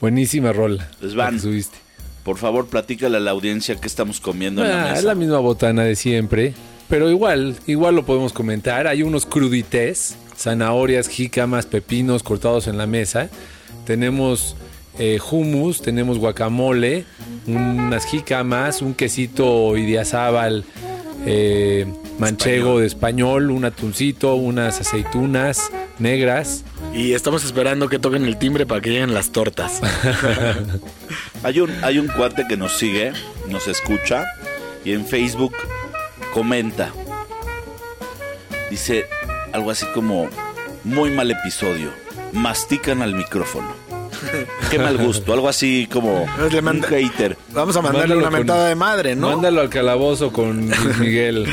Buenísima 0.00 0.52
rola. 0.52 0.90
Pues 1.00 1.14
van. 1.14 1.40
subiste. 1.40 1.78
Por 2.22 2.36
favor, 2.38 2.66
platícale 2.66 3.16
a 3.16 3.20
la 3.20 3.30
audiencia 3.30 3.76
qué 3.76 3.86
estamos 3.86 4.20
comiendo 4.20 4.62
en 4.62 4.68
la 4.70 4.80
Ah, 4.80 4.84
mesa. 4.88 4.98
es 4.98 5.04
la 5.04 5.14
misma 5.14 5.38
botana 5.38 5.84
de 5.84 5.96
siempre. 5.96 6.52
Pero 6.88 7.08
igual, 7.10 7.56
igual 7.66 7.94
lo 7.96 8.04
podemos 8.04 8.32
comentar. 8.34 8.86
Hay 8.86 9.02
unos 9.02 9.24
crudités, 9.26 10.16
zanahorias, 10.36 11.08
jícamas, 11.08 11.64
pepinos 11.66 12.22
cortados 12.22 12.66
en 12.66 12.76
la 12.76 12.86
mesa. 12.86 13.30
Tenemos 13.86 14.54
eh, 14.98 15.18
hummus, 15.30 15.80
tenemos 15.82 16.18
guacamole, 16.18 17.04
unas 17.46 18.04
jícamas, 18.06 18.82
un 18.82 18.92
quesito 18.94 19.76
idiazábal 19.76 20.64
eh, 21.26 21.86
manchego 22.18 22.78
de 22.78 22.86
español, 22.86 23.50
un 23.50 23.64
atuncito, 23.64 24.36
unas 24.36 24.80
aceitunas 24.80 25.70
negras. 25.98 26.64
Y 26.94 27.12
estamos 27.12 27.44
esperando 27.44 27.88
que 27.88 27.98
toquen 27.98 28.24
el 28.24 28.38
timbre 28.38 28.64
para 28.64 28.80
que 28.80 28.90
lleguen 28.90 29.12
las 29.12 29.30
tortas. 29.30 29.80
Hay 31.42 31.60
un, 31.60 31.70
hay 31.84 31.98
un 31.98 32.08
cuate 32.08 32.44
que 32.48 32.56
nos 32.56 32.76
sigue, 32.76 33.12
nos 33.48 33.68
escucha 33.68 34.24
y 34.84 34.92
en 34.92 35.06
Facebook 35.06 35.54
comenta. 36.32 36.90
Dice 38.68 39.06
algo 39.52 39.70
así 39.70 39.86
como, 39.94 40.28
muy 40.82 41.10
mal 41.10 41.30
episodio, 41.30 41.90
mastican 42.32 43.02
al 43.02 43.14
micrófono. 43.14 43.85
Qué 44.70 44.78
mal 44.78 44.96
gusto, 44.98 45.32
algo 45.32 45.48
así 45.48 45.88
como 45.92 46.26
Le 46.50 46.58
un 46.60 46.82
hater. 46.82 47.36
Vamos 47.52 47.76
a 47.76 47.82
mandarle 47.82 48.14
Mándalo 48.14 48.20
una 48.20 48.30
con- 48.30 48.38
mentada 48.38 48.68
de 48.68 48.74
madre, 48.74 49.16
¿no? 49.16 49.30
Mándalo 49.30 49.60
al 49.60 49.68
calabozo 49.70 50.32
con 50.32 50.66
Luis 50.70 50.98
Miguel. 51.00 51.46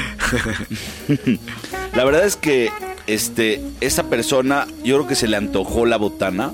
La 1.96 2.04
verdad 2.04 2.26
es 2.26 2.36
que 2.36 2.70
este, 3.08 3.62
esa 3.82 4.04
persona, 4.10 4.68
yo 4.84 4.96
creo 4.98 5.08
que 5.08 5.16
se 5.16 5.28
le 5.28 5.38
antojó 5.38 5.86
la 5.86 5.98
botana, 5.98 6.52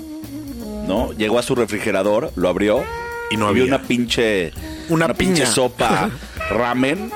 ¿no? 0.86 1.12
Llegó 1.12 1.38
a 1.38 1.42
su 1.42 1.54
refrigerador, 1.54 2.32
lo 2.36 2.48
abrió 2.48 2.82
Y 3.30 3.36
no 3.36 3.44
vio 3.52 3.62
había. 3.64 3.64
una 3.76 3.82
pinche, 3.82 4.52
Una 4.88 5.08
pinche 5.14 5.42
piña. 5.42 5.46
sopa 5.46 6.10
ramen 6.50 7.10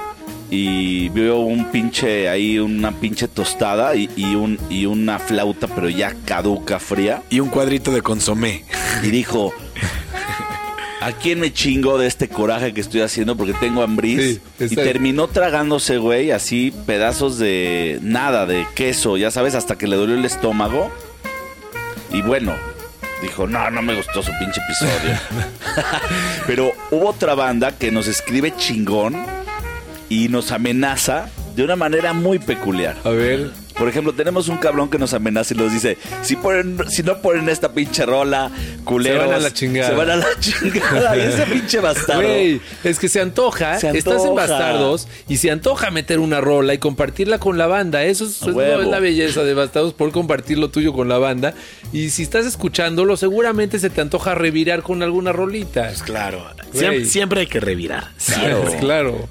y 0.50 1.08
vio 1.10 1.38
un 1.38 1.70
pinche 1.72 2.28
ahí 2.28 2.58
una 2.58 2.92
pinche 2.92 3.28
tostada 3.28 3.94
y, 3.96 4.08
y 4.16 4.34
un 4.34 4.58
y 4.70 4.86
una 4.86 5.18
flauta 5.18 5.66
pero 5.68 5.88
ya 5.88 6.14
caduca 6.24 6.78
fría 6.78 7.22
Y 7.30 7.40
un 7.40 7.48
cuadrito 7.48 7.90
de 7.92 8.02
consomé. 8.02 8.64
y 9.02 9.08
dijo 9.10 9.52
¿A 11.00 11.12
quién 11.12 11.38
me 11.40 11.52
chingo 11.52 11.98
de 11.98 12.06
este 12.06 12.28
coraje 12.28 12.72
que 12.72 12.80
estoy 12.80 13.02
haciendo 13.02 13.36
porque 13.36 13.52
tengo 13.52 13.82
hambriz? 13.82 14.40
Sí, 14.58 14.64
y 14.70 14.74
terminó 14.74 15.28
tragándose, 15.28 15.98
güey, 15.98 16.30
así 16.30 16.72
pedazos 16.86 17.38
de 17.38 17.98
nada, 18.00 18.46
de 18.46 18.66
queso, 18.74 19.18
ya 19.18 19.30
sabes, 19.30 19.54
hasta 19.54 19.76
que 19.76 19.86
le 19.86 19.96
dolió 19.96 20.14
el 20.16 20.24
estómago. 20.24 20.90
Y 22.10 22.22
bueno, 22.22 22.54
dijo, 23.20 23.46
no, 23.46 23.70
no 23.70 23.82
me 23.82 23.94
gustó 23.94 24.22
su 24.22 24.30
pinche 24.38 24.62
episodio. 24.62 25.18
Pero 26.46 26.72
hubo 26.90 27.10
otra 27.10 27.34
banda 27.34 27.72
que 27.76 27.90
nos 27.90 28.06
escribe 28.08 28.54
chingón 28.56 29.14
y 30.08 30.28
nos 30.28 30.52
amenaza 30.52 31.28
de 31.56 31.64
una 31.64 31.76
manera 31.76 32.12
muy 32.12 32.38
peculiar. 32.38 32.96
A 33.04 33.10
ver, 33.10 33.50
Por 33.76 33.88
ejemplo, 33.88 34.12
tenemos 34.12 34.48
un 34.48 34.58
cabrón 34.58 34.88
que 34.88 34.98
nos 34.98 35.14
amenaza 35.14 35.54
y 35.54 35.56
nos 35.56 35.72
dice, 35.72 35.98
si 36.22 36.36
ponen, 36.36 36.78
si 36.88 37.02
no 37.02 37.20
ponen 37.20 37.48
esta 37.48 37.72
pinche 37.72 38.06
rola, 38.06 38.50
culeros, 38.84 39.22
Se 39.22 39.26
van 39.26 39.34
a 39.34 39.40
la 39.40 39.52
chingada. 39.52 39.88
Se 39.88 39.94
van 39.96 40.10
a 40.10 40.16
la 40.16 40.26
chingada. 40.40 41.16
Y 41.16 41.20
ese 41.20 41.46
pinche 41.46 41.80
bastardo. 41.80 42.22
Güey, 42.22 42.60
es 42.84 42.98
que 42.98 43.08
se 43.08 43.20
antoja, 43.20 43.78
Se 43.78 43.90
estás 43.96 44.24
en. 44.24 44.34
Bastardos 44.34 45.08
y 45.28 45.36
se 45.38 45.50
antoja 45.50 45.90
meter 45.90 46.18
una 46.18 46.40
rola 46.40 46.74
y 46.74 46.78
compartirla 46.78 47.38
con 47.38 47.58
la 47.58 47.66
banda. 47.66 48.04
Eso 48.04 48.24
es, 48.26 48.42
es 48.42 48.54
la 48.86 49.00
belleza 49.00 49.42
de 49.42 49.54
Bastardos 49.54 49.94
por 49.94 50.10
compartir 50.12 50.58
lo 50.58 50.70
tuyo 50.70 50.92
con 50.92 51.08
la 51.08 51.18
banda. 51.18 51.54
Y 51.92 52.10
si 52.10 52.22
estás 52.22 52.46
escuchándolo, 52.46 53.16
seguramente 53.16 53.78
se 53.78 53.90
te 53.90 54.00
antoja 54.00 54.34
revirar 54.34 54.82
con 54.82 55.02
alguna 55.02 55.32
rolita. 55.32 55.92
Claro. 56.04 56.44
Güey. 56.72 56.78
Siempre, 56.78 57.04
siempre 57.04 57.40
hay 57.40 57.46
que 57.46 57.60
revirar. 57.60 58.10
Claro, 58.26 58.64
claro. 58.80 59.28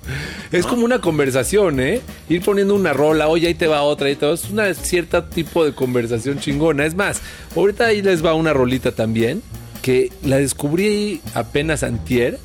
Es 0.51 0.65
como 0.65 0.86
una 0.86 0.99
conversación, 0.99 1.79
¿eh? 1.79 2.01
Ir 2.29 2.41
poniendo 2.41 2.75
una 2.75 2.93
rola, 2.93 3.27
oye, 3.27 3.47
ahí 3.47 3.53
te 3.53 3.67
va 3.67 3.82
otra, 3.84 4.08
ahí 4.08 4.15
te 4.15 4.25
va. 4.25 4.33
Es 4.34 4.50
una 4.50 4.74
cierta 4.74 5.30
tipo 5.30 5.63
de 5.65 5.74
conversación 5.74 6.39
chingona. 6.39 6.86
Es 6.86 6.96
más, 6.96 7.22
ahorita 7.56 7.86
ahí 7.88 8.02
les 8.02 8.24
va 8.26 8.34
una 8.34 8.54
rolita 8.54 8.91
también, 8.93 9.41
que 9.82 10.12
la 10.24 10.38
descubrí 10.38 11.22
apenas 11.34 11.84
antier. 11.84 12.39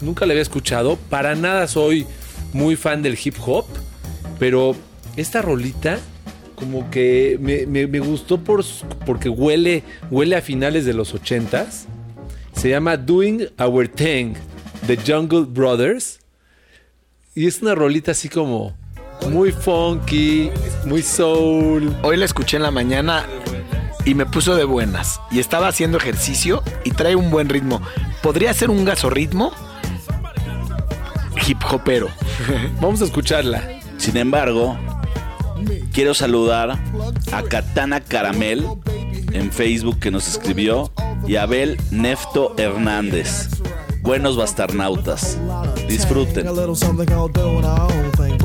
Nunca 0.00 0.26
la 0.26 0.32
había 0.32 0.42
escuchado. 0.42 0.96
Para 1.10 1.34
nada 1.34 1.66
soy 1.68 2.06
muy 2.52 2.76
fan 2.76 3.02
del 3.02 3.18
hip 3.22 3.36
hop, 3.46 3.64
pero 4.38 4.74
esta 5.16 5.42
rolita 5.42 5.98
como 6.54 6.90
que 6.90 7.38
me, 7.40 7.66
me- 7.66 7.86
me 7.88 7.98
gustó 7.98 8.38
por, 8.42 8.64
porque 9.04 9.28
huele, 9.28 9.82
huele 10.10 10.36
a 10.36 10.42
finales 10.42 10.84
de 10.84 10.92
los 10.94 11.12
ochentas. 11.14 11.86
Se 12.54 12.68
llama 12.68 12.96
Doing 12.96 13.48
Our 13.58 13.88
Thing, 13.88 14.34
The 14.86 14.96
Jungle 15.04 15.46
Brothers. 15.48 16.20
Y 17.34 17.46
es 17.46 17.62
una 17.62 17.74
rolita 17.74 18.12
así 18.12 18.28
como 18.28 18.76
muy 19.30 19.52
funky, 19.52 20.50
muy 20.84 21.02
soul. 21.02 21.94
Hoy 22.02 22.16
la 22.16 22.24
escuché 22.24 22.56
en 22.56 22.62
la 22.62 22.70
mañana 22.70 23.26
y 24.04 24.14
me 24.14 24.26
puso 24.26 24.54
de 24.54 24.64
buenas. 24.64 25.20
Y 25.30 25.38
estaba 25.40 25.68
haciendo 25.68 25.98
ejercicio 25.98 26.62
y 26.84 26.90
trae 26.90 27.16
un 27.16 27.30
buen 27.30 27.48
ritmo. 27.48 27.80
¿Podría 28.22 28.52
ser 28.54 28.70
un 28.70 28.84
gasorritmo? 28.84 29.52
Hip 31.46 31.58
hopero. 31.70 32.08
Vamos 32.80 33.00
a 33.02 33.04
escucharla. 33.04 33.62
Sin 33.96 34.16
embargo, 34.16 34.76
quiero 35.92 36.14
saludar 36.14 36.78
a 37.32 37.42
Katana 37.42 38.00
Caramel 38.00 38.66
en 39.32 39.52
Facebook 39.52 39.98
que 39.98 40.10
nos 40.10 40.28
escribió 40.28 40.92
y 41.26 41.36
a 41.36 41.42
Abel 41.42 41.78
Nefto 41.90 42.54
Hernández. 42.58 43.48
Buenos 44.02 44.36
bastarnautas. 44.36 45.38
Disfruten. 45.88 46.46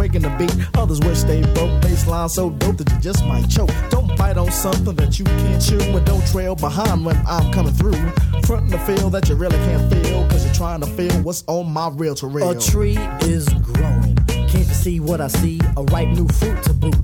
Breaking 0.07 0.21
the 0.21 0.37
beat. 0.37 0.79
Others 0.79 1.01
wish 1.01 1.23
they 1.23 1.41
broke. 1.53 1.81
Baseline 1.81 2.29
so 2.29 2.49
dope 2.49 2.77
that 2.77 2.89
you 2.89 2.97
just 2.99 3.25
might 3.25 3.49
choke. 3.49 3.69
Don't 3.89 4.15
bite 4.17 4.37
on 4.37 4.49
something 4.51 4.95
that 4.95 5.19
you 5.19 5.25
can't 5.25 5.61
chew, 5.61 5.81
and 5.81 6.05
don't 6.05 6.25
trail 6.27 6.55
behind 6.55 7.05
when 7.05 7.17
I'm 7.27 7.51
coming 7.51 7.73
through. 7.73 7.97
Frontin' 8.43 8.69
the 8.69 8.79
feel 8.79 9.09
that 9.09 9.27
you 9.27 9.35
really 9.35 9.57
can't 9.57 9.91
feel, 9.91 10.25
cause 10.29 10.45
you're 10.45 10.53
trying 10.53 10.79
to 10.79 10.87
feel 10.87 11.11
what's 11.23 11.43
on 11.47 11.69
my 11.73 11.89
real 11.89 12.15
real. 12.23 12.51
A 12.51 12.57
tree 12.57 12.97
is 13.23 13.49
growing. 13.49 14.15
Can't 14.27 14.53
you 14.53 14.63
see 14.63 15.01
what 15.01 15.19
I 15.19 15.27
see? 15.27 15.59
A 15.75 15.83
ripe 15.83 16.07
new 16.07 16.27
fruit 16.29 16.63
to 16.63 16.73
boot. 16.73 16.95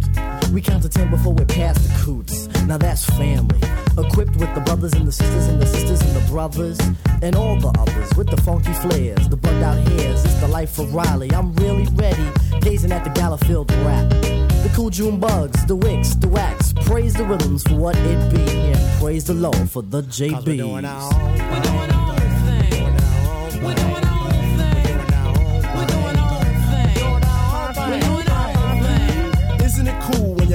We 0.53 0.61
count 0.61 0.83
to 0.83 0.89
ten 0.89 1.09
before 1.09 1.33
we're 1.33 1.45
past 1.45 1.81
the 1.81 2.05
coots. 2.05 2.47
Now 2.67 2.77
that's 2.77 3.05
family. 3.05 3.59
Equipped 3.97 4.37
with 4.37 4.53
the 4.53 4.61
brothers 4.61 4.93
and 4.93 5.07
the 5.07 5.11
sisters 5.11 5.47
and 5.47 5.59
the 5.59 5.65
sisters 5.65 5.99
and 6.01 6.15
the 6.15 6.31
brothers 6.31 6.79
and 7.23 7.35
all 7.35 7.55
the 7.55 7.69
others 7.79 8.13
with 8.15 8.29
the 8.29 8.37
funky 8.37 8.71
flares, 8.73 9.27
the 9.29 9.35
bugged 9.35 9.63
out 9.63 9.79
hairs. 9.87 10.23
It's 10.23 10.35
the 10.35 10.47
life 10.47 10.77
of 10.77 10.93
Riley. 10.93 11.31
I'm 11.33 11.55
really 11.55 11.87
ready, 11.93 12.29
gazing 12.61 12.91
at 12.91 13.03
the 13.03 13.09
Gallowfield 13.09 13.71
rap. 13.83 14.11
The 14.11 14.71
cool 14.75 14.91
June 14.91 15.19
bugs, 15.19 15.65
the 15.65 15.75
wicks, 15.75 16.13
the 16.15 16.27
wax. 16.27 16.71
Praise 16.85 17.15
the 17.15 17.25
rhythms 17.25 17.63
for 17.63 17.75
what 17.75 17.97
it 17.97 18.31
be, 18.31 18.43
and 18.47 18.99
praise 18.99 19.25
the 19.25 19.33
Lord 19.33 19.69
for 19.71 19.81
the 19.81 20.03
JBs. 20.03 21.82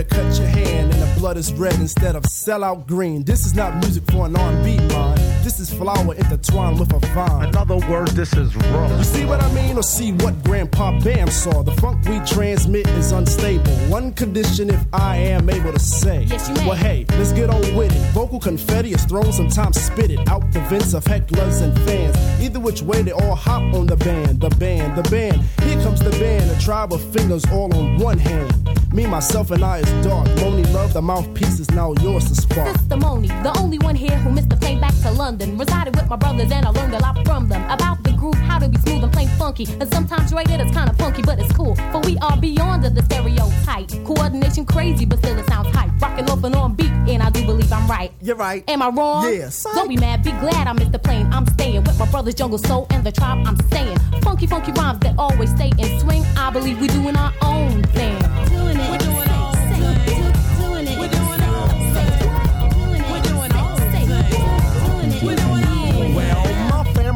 Cut 0.08 0.38
your 0.38 0.46
hand 0.46 0.87
blood 1.18 1.36
is 1.36 1.52
red 1.54 1.74
instead 1.74 2.14
of 2.14 2.22
sellout 2.22 2.86
green? 2.86 3.24
This 3.24 3.44
is 3.44 3.54
not 3.54 3.74
music 3.78 4.04
for 4.10 4.26
an 4.26 4.36
R&B 4.36 4.78
mind. 4.94 5.18
This 5.42 5.58
is 5.58 5.72
flower 5.72 6.14
intertwined 6.14 6.78
with 6.78 6.92
a 6.92 6.98
vine. 7.08 7.48
In 7.48 7.56
other 7.56 7.76
words, 7.90 8.14
this 8.14 8.32
is 8.34 8.54
raw. 8.54 8.96
You 8.96 9.04
see 9.04 9.24
what 9.24 9.42
I 9.42 9.52
mean, 9.52 9.76
or 9.76 9.82
see 9.82 10.12
what 10.12 10.44
Grandpa 10.44 11.00
Bam 11.00 11.28
saw? 11.28 11.62
The 11.62 11.72
funk 11.72 12.06
we 12.06 12.20
transmit 12.20 12.86
is 12.88 13.12
unstable. 13.12 13.72
One 13.88 14.12
condition, 14.12 14.70
if 14.70 14.80
I 14.92 15.16
am 15.16 15.50
able 15.50 15.72
to 15.72 15.78
say. 15.78 16.24
Yes, 16.24 16.48
you 16.48 16.54
may. 16.54 16.66
Well, 16.68 16.76
hey, 16.76 17.06
let's 17.10 17.32
get 17.32 17.50
on 17.50 17.60
with 17.74 17.94
it. 17.94 18.12
Vocal 18.12 18.38
confetti 18.38 18.92
is 18.92 19.04
thrown, 19.04 19.32
sometimes 19.32 19.80
spit 19.80 20.10
it 20.10 20.28
out 20.28 20.52
the 20.52 20.60
vents 20.60 20.94
of 20.94 21.04
hecklers 21.04 21.62
and 21.62 21.74
fans. 21.80 22.16
Either 22.40 22.60
which 22.60 22.82
way, 22.82 23.02
they 23.02 23.12
all 23.12 23.34
hop 23.34 23.62
on 23.74 23.86
the 23.86 23.96
band, 23.96 24.40
the 24.40 24.50
band, 24.50 24.96
the 24.96 25.08
band. 25.10 25.42
Here 25.62 25.80
comes 25.82 26.00
the 26.00 26.10
band, 26.10 26.50
a 26.50 26.60
tribe 26.60 26.92
of 26.92 27.02
fingers 27.12 27.44
all 27.46 27.74
on 27.74 27.98
one 27.98 28.18
hand. 28.18 28.52
Me, 28.92 29.06
myself, 29.06 29.50
and 29.50 29.62
I 29.62 29.78
is 29.78 30.06
dark. 30.06 30.26
Moni 30.40 30.62
love, 30.72 30.92
the 30.92 31.02
mouthpiece 31.08 31.58
is 31.58 31.70
now 31.70 31.94
yours 32.02 32.26
to 32.28 32.34
spark. 32.34 32.76
Sister 32.76 32.98
Moni, 32.98 33.28
the 33.28 33.56
only 33.58 33.78
one 33.78 33.94
here 33.94 34.14
who 34.18 34.30
missed 34.30 34.50
the 34.50 34.56
plane 34.56 34.78
back 34.78 34.92
to 35.00 35.10
London. 35.10 35.56
Resided 35.56 35.96
with 35.96 36.06
my 36.06 36.16
brothers 36.16 36.52
and 36.52 36.66
I 36.66 36.68
learned 36.68 36.92
a 36.92 36.98
lot 36.98 37.16
from 37.24 37.48
them 37.48 37.64
about 37.70 38.02
the 38.04 38.12
groove, 38.12 38.34
how 38.34 38.58
to 38.58 38.68
be 38.68 38.76
smooth 38.80 39.04
and 39.04 39.12
plain 39.12 39.28
funky. 39.40 39.66
And 39.80 39.90
sometimes 39.90 40.34
rated 40.34 40.60
it's 40.60 40.70
kinda 40.70 40.92
funky, 40.98 41.22
but 41.22 41.38
it's 41.38 41.50
cool. 41.52 41.76
For 41.92 42.00
we 42.00 42.18
are 42.18 42.36
beyond 42.36 42.84
the 42.84 43.02
stereotype. 43.08 43.88
Coordination 44.04 44.66
crazy, 44.66 45.06
but 45.06 45.18
still 45.20 45.38
it 45.38 45.48
sounds 45.48 45.74
hype. 45.74 45.90
Rocking 46.02 46.28
off 46.30 46.44
and 46.44 46.54
on 46.54 46.74
beat, 46.74 46.92
and 47.12 47.22
I 47.22 47.30
do 47.30 47.40
believe 47.46 47.72
I'm 47.72 47.88
right. 47.88 48.12
You're 48.20 48.36
right. 48.36 48.62
Am 48.68 48.82
I 48.82 48.90
wrong? 48.90 49.32
Yes. 49.32 49.62
Don't 49.62 49.88
be 49.88 49.96
mad, 49.96 50.22
be 50.22 50.32
glad 50.32 50.66
I 50.66 50.74
missed 50.74 50.92
the 50.92 50.98
plane. 50.98 51.26
I'm 51.32 51.46
staying 51.46 51.84
with 51.84 51.98
my 51.98 52.08
brothers, 52.10 52.34
Jungle 52.34 52.58
Soul, 52.58 52.86
and 52.90 53.02
the 53.02 53.12
tribe 53.12 53.46
I'm 53.48 53.58
staying. 53.68 53.98
Funky, 54.20 54.46
funky 54.46 54.72
rhymes 54.72 55.00
that 55.00 55.14
always 55.16 55.50
stay 55.52 55.72
in 55.78 55.88
swing. 56.00 56.22
I 56.36 56.50
believe 56.50 56.78
we 56.82 56.86
doing 56.88 57.16
our 57.16 57.32
own 57.40 57.82
thing. 57.96 58.18
Doing 58.50 58.76
it. 58.76 59.17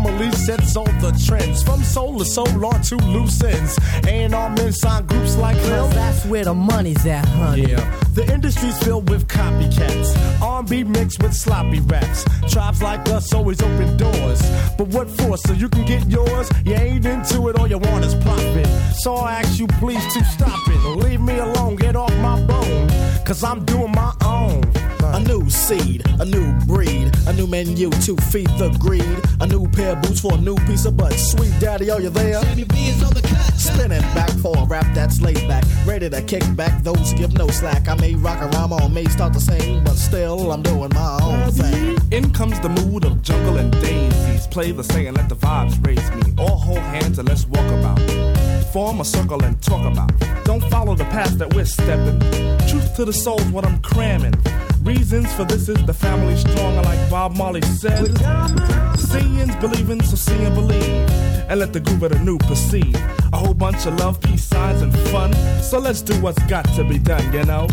Family 0.03 0.33
sets 0.33 0.77
all 0.77 0.85
the 0.85 1.13
trends 1.27 1.63
from 1.63 1.83
soul 1.85 2.19
to 2.19 2.25
soul 2.25 2.67
on 2.67 2.83
to 2.83 2.97
loose 2.97 3.43
ends. 3.43 3.79
And 4.09 4.35
our 4.35 4.51
men 4.51 4.73
sign 4.73 5.07
groups 5.07 5.37
like 5.37 5.57
them. 5.63 5.91
That's 5.91 6.25
where 6.27 6.45
the 6.45 6.55
money's 6.55 7.07
at, 7.07 7.25
honey. 7.27 7.71
Yeah, 7.71 8.01
the 8.15 8.27
industry's 8.33 8.77
filled 8.83 9.09
with 9.09 9.29
copycats. 9.29 10.43
R&B 10.43 10.85
mixed 10.85 11.23
with 11.23 11.35
sloppy 11.35 11.81
raps. 11.81 12.25
Tribes 12.53 12.83
like 12.83 13.09
us 13.11 13.33
always 13.33 13.63
open 13.63 13.97
doors. 13.97 14.43
But 14.77 14.89
what 14.89 15.09
for? 15.09 15.37
So 15.37 15.53
you 15.53 15.69
can 15.69 15.85
get 15.85 16.09
yours? 16.09 16.51
You 16.65 16.75
ain't 16.75 17.07
into 17.07 17.49
it, 17.49 17.57
all 17.57 17.69
you 17.69 17.79
want 17.79 18.05
is 18.05 18.15
profit. 18.17 18.67
So 18.97 19.15
I 19.15 19.35
ask 19.35 19.61
you 19.61 19.69
please 19.69 20.05
to 20.15 20.25
stop 20.25 20.59
it. 20.67 20.97
Leave 20.97 21.21
me 21.21 21.39
alone, 21.39 21.77
get 21.77 21.95
off 21.95 22.15
my 22.17 22.45
bone. 22.45 22.89
Cause 23.25 23.45
I'm 23.45 23.65
doing 23.65 23.93
my 23.93 24.13
own. 24.25 24.82
A 25.13 25.21
new 25.21 25.49
seed, 25.51 26.03
a 26.21 26.25
new 26.25 26.53
breed, 26.67 27.11
a 27.27 27.35
new 27.35 27.47
menu 27.47 27.91
to 27.91 28.17
feed 28.17 28.49
the 28.57 28.75
greed. 28.81 29.19
A 29.43 29.47
new 29.47 29.69
pair 29.69 29.93
of 29.93 30.01
boots 30.01 30.21
for 30.21 30.33
a 30.33 30.39
new 30.39 30.57
piece 30.67 30.87
of 30.87 30.97
butt. 30.97 31.13
Sweet 31.13 31.53
daddy, 31.61 31.91
are 31.91 32.01
you 32.01 32.09
there? 32.09 32.41
Spinning 33.57 34.01
back 34.15 34.31
for 34.41 34.57
a 34.57 34.65
rap 34.65 34.87
that's 34.95 35.21
laid 35.21 35.47
back. 35.47 35.65
Ready 35.85 36.09
to 36.09 36.23
kick 36.23 36.43
back 36.57 36.83
those 36.83 37.13
who 37.13 37.19
give 37.19 37.35
no 37.35 37.47
slack. 37.49 37.89
I 37.89 37.95
may 37.97 38.15
rock 38.15 38.41
a 38.41 38.49
rhyme 38.57 38.73
or 38.73 38.89
may 38.89 39.05
start 39.05 39.35
to 39.35 39.41
sing, 39.41 39.85
but 39.85 39.97
still 39.97 40.51
I'm 40.51 40.63
doing 40.63 40.91
my 40.95 41.19
own 41.23 41.51
thing. 41.51 41.99
In 42.11 42.33
comes 42.33 42.59
the 42.61 42.71
mood 42.71 43.05
of 43.05 43.21
jungle 43.21 43.59
and 43.59 43.71
daisies. 43.83 44.47
Play 44.47 44.73
the 44.73 44.83
saying, 44.83 45.13
let 45.13 45.29
the 45.29 45.37
vibes 45.37 45.85
raise 45.87 46.11
me. 46.13 46.33
All 46.39 46.57
hold 46.57 46.79
hands 46.79 47.19
and 47.19 47.29
let's 47.29 47.47
walk 47.47 47.67
about. 47.67 48.32
Form 48.73 49.03
a 49.03 49.05
circle 49.05 49.45
and 49.45 49.61
talk 49.63 49.85
about. 49.85 50.11
Don't 50.45 50.63
follow 50.71 50.95
the 50.95 51.05
path 51.05 51.33
that 51.33 51.53
we're 51.53 51.67
stepping. 51.67 52.19
Truth 52.67 52.97
to 52.97 53.05
the 53.05 53.13
soul's 53.13 53.45
what 53.49 53.67
I'm 53.67 53.79
cramming. 53.83 54.33
Reasons 54.83 55.31
for 55.35 55.45
this 55.45 55.69
is 55.69 55.85
the 55.85 55.93
family 55.93 56.35
stronger, 56.37 56.81
like 56.81 57.11
Bob 57.11 57.37
Marley 57.37 57.61
said. 57.61 58.17
Seeing's 58.99 59.55
believing, 59.57 60.03
so 60.03 60.17
see 60.17 60.43
and 60.43 60.55
believe. 60.55 61.11
And 61.51 61.61
let 61.61 61.75
the 61.75 61.81
groove 61.81 62.03
of 62.05 62.13
the 62.13 62.19
new 62.21 62.39
proceed. 62.39 62.97
A 63.35 63.37
whole 63.37 63.53
bunch 63.53 63.85
of 63.85 63.99
love, 63.99 64.19
peace 64.23 64.45
signs, 64.45 64.81
and 64.81 64.99
fun. 65.11 65.35
So 65.63 65.79
let's 65.79 66.01
do 66.01 66.19
what's 66.23 66.43
got 66.47 66.65
to 66.77 66.83
be 66.83 66.99
done, 66.99 67.31
you 67.31 67.45
know? 67.45 67.69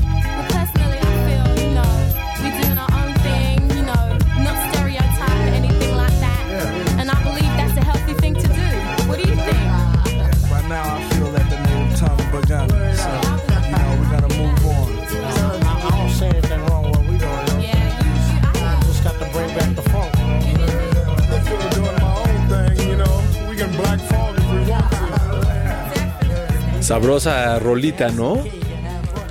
Sabrosa 26.90 27.60
rolita, 27.60 28.10
¿no? 28.10 28.44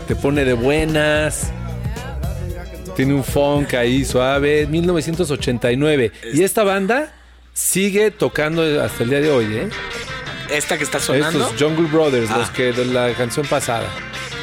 Te 0.07 0.15
pone 0.15 0.45
de 0.45 0.53
buenas. 0.53 1.51
Tiene 2.95 3.15
un 3.15 3.25
funk 3.25 3.75
ahí 3.75 4.05
suave. 4.05 4.69
1989. 4.69 6.13
Y 6.35 6.45
esta 6.45 6.63
banda 6.63 7.13
sigue 7.53 8.13
tocando 8.13 8.63
hasta 8.81 9.03
el 9.03 9.11
día 9.11 9.21
de 9.23 9.31
hoy, 9.33 9.57
¿eh? 9.57 9.69
Esta 10.53 10.79
que 10.79 10.85
está 10.85 11.01
sonando. 11.01 11.47
Estos 11.49 11.61
Jungle 11.61 11.89
Brothers, 11.91 12.31
Ah. 12.31 12.39
los 12.39 12.51
que 12.51 12.73
de 12.73 12.85
la 12.85 13.13
canción 13.15 13.45
pasada. 13.45 13.89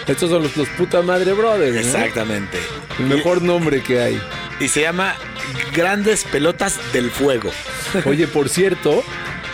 Estos 0.06 0.30
son 0.30 0.43
los, 0.43 0.58
los 0.58 0.67
puta 0.71 1.01
madre 1.01 1.32
brothers. 1.32 1.73
¿no? 1.73 1.80
Exactamente. 1.80 2.58
El 2.99 3.06
mejor 3.06 3.41
nombre 3.41 3.82
que 3.82 4.01
hay. 4.01 4.21
Y 4.60 4.67
se 4.67 4.82
llama 4.82 5.15
Grandes 5.73 6.25
Pelotas 6.25 6.78
del 6.91 7.10
Fuego. 7.10 7.49
Oye, 8.04 8.28
por 8.28 8.49
cierto, 8.49 9.06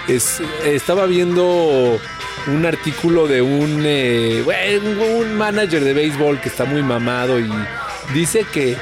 es, 0.08 0.42
estaba 0.66 1.06
viendo 1.06 2.00
un 2.48 2.66
artículo 2.66 3.28
de 3.28 3.42
un, 3.42 3.84
eh, 3.86 4.44
un, 4.84 4.98
un 5.00 5.36
manager 5.38 5.84
de 5.84 5.94
béisbol 5.94 6.40
que 6.42 6.50
está 6.50 6.66
muy 6.66 6.82
mamado 6.84 7.40
y 7.40 7.50
dice 8.14 8.46
que, 8.52 8.76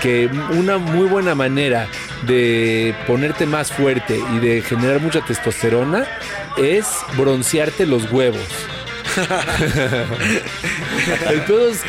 que 0.00 0.28
una 0.50 0.78
muy 0.78 1.06
buena 1.08 1.34
manera 1.34 1.88
de 2.26 2.94
ponerte 3.06 3.46
más 3.46 3.72
fuerte 3.72 4.18
y 4.34 4.38
de 4.38 4.62
generar 4.62 5.00
mucha 5.00 5.20
testosterona 5.22 6.06
es 6.56 6.86
broncearte 7.16 7.84
los 7.86 8.10
huevos. 8.10 8.40
El 11.30 11.40
pedo 11.42 11.68
es- 11.70 11.82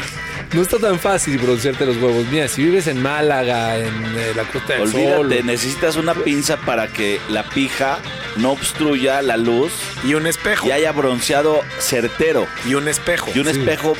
no 0.53 0.61
está 0.61 0.77
tan 0.77 0.99
fácil 0.99 1.37
broncearte 1.39 1.85
los 1.85 1.97
huevos. 1.97 2.25
Mira, 2.31 2.47
si 2.47 2.63
vives 2.63 2.87
en 2.87 3.01
Málaga, 3.01 3.77
en 3.77 3.85
eh, 3.87 4.33
la 4.35 4.43
Costa 4.43 4.73
del 4.73 4.83
Olvídate, 4.83 5.15
Sol, 5.15 5.45
necesitas 5.45 5.95
una 5.97 6.13
pinza 6.13 6.57
para 6.57 6.87
que 6.87 7.19
la 7.29 7.43
pija 7.43 7.97
no 8.37 8.51
obstruya 8.51 9.21
la 9.21 9.37
luz. 9.37 9.71
Y 10.03 10.13
un 10.13 10.27
espejo. 10.27 10.67
Y 10.67 10.71
haya 10.71 10.91
bronceado 10.91 11.61
certero. 11.79 12.47
Y 12.65 12.73
un 12.75 12.87
espejo. 12.87 13.29
Y 13.33 13.39
un 13.39 13.47
espejo 13.47 13.95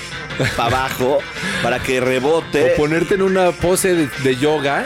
para 0.58 0.68
abajo 0.78 1.20
para 1.64 1.80
que 1.80 2.00
rebote. 2.02 2.74
O 2.74 2.78
ponerte 2.78 3.16
en 3.16 3.22
una 3.22 3.52
pose 3.52 3.94
de, 3.96 4.08
de 4.24 4.36
yoga 4.36 4.86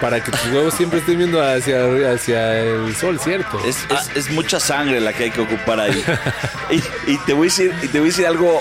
para 0.00 0.22
que 0.22 0.30
tus 0.32 0.44
huevos 0.52 0.74
siempre 0.74 0.98
estén 0.98 1.16
viendo 1.18 1.42
hacia, 1.42 2.12
hacia 2.12 2.58
el 2.60 2.94
sol, 2.94 3.18
¿cierto? 3.18 3.58
Es, 3.64 3.78
es- 3.88 4.16
es 4.16 4.30
mucha 4.32 4.60
sangre 4.60 5.00
la 5.00 5.12
que 5.14 5.24
hay 5.24 5.30
que 5.30 5.40
ocupar 5.40 5.80
ahí. 5.80 6.04
y, 7.06 7.12
y 7.12 7.16
te 7.18 7.32
voy 7.32 7.42
a 7.46 7.50
decir, 7.50 7.72
y 7.82 7.86
te 7.88 7.98
voy 8.00 8.08
a 8.08 8.10
decir 8.10 8.26
algo 8.26 8.60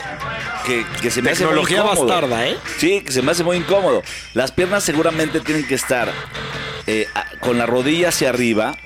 que, 0.66 0.86
que 1.02 1.12
se 1.12 1.22
me 1.22 1.32
Tecnología 1.32 1.80
hace 1.82 1.88
muy 1.88 1.92
incómodo. 2.04 2.08
bastarda, 2.22 2.48
¿eh? 2.48 2.58
Sí, 2.78 3.02
que 3.02 3.12
se 3.12 3.22
me 3.22 3.32
hace 3.32 3.44
muy 3.44 3.58
incómodo. 3.58 4.04
Las 4.34 4.52
piernas 4.54 4.86
seguramente 4.86 5.42
tienen 5.42 5.68
que 5.68 5.76
estar 5.76 6.10
eh, 6.88 7.10
a- 7.14 7.26
con 7.42 7.58
la 7.58 7.66
rodilla 7.66 8.10
hacia 8.10 8.30
arriba 8.30 8.78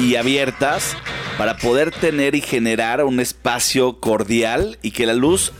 y 0.00 0.16
abiertas 0.16 0.96
para 1.36 1.56
poder 1.56 1.90
tener 1.90 2.34
y 2.34 2.40
generar 2.40 3.04
un 3.04 3.20
espacio 3.20 4.00
cordial 4.00 4.78
y 4.82 4.92
que 4.92 5.06
la 5.06 5.14
luz 5.14 5.52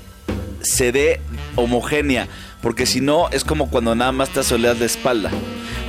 se 0.62 0.92
dé 0.92 1.20
homogénea. 1.57 2.29
Porque 2.62 2.87
si 2.87 3.00
no, 3.00 3.29
es 3.31 3.44
como 3.44 3.70
cuando 3.70 3.94
nada 3.94 4.12
más 4.12 4.31
te 4.31 4.40
asoleas 4.40 4.79
la 4.79 4.87
espalda. 4.87 5.31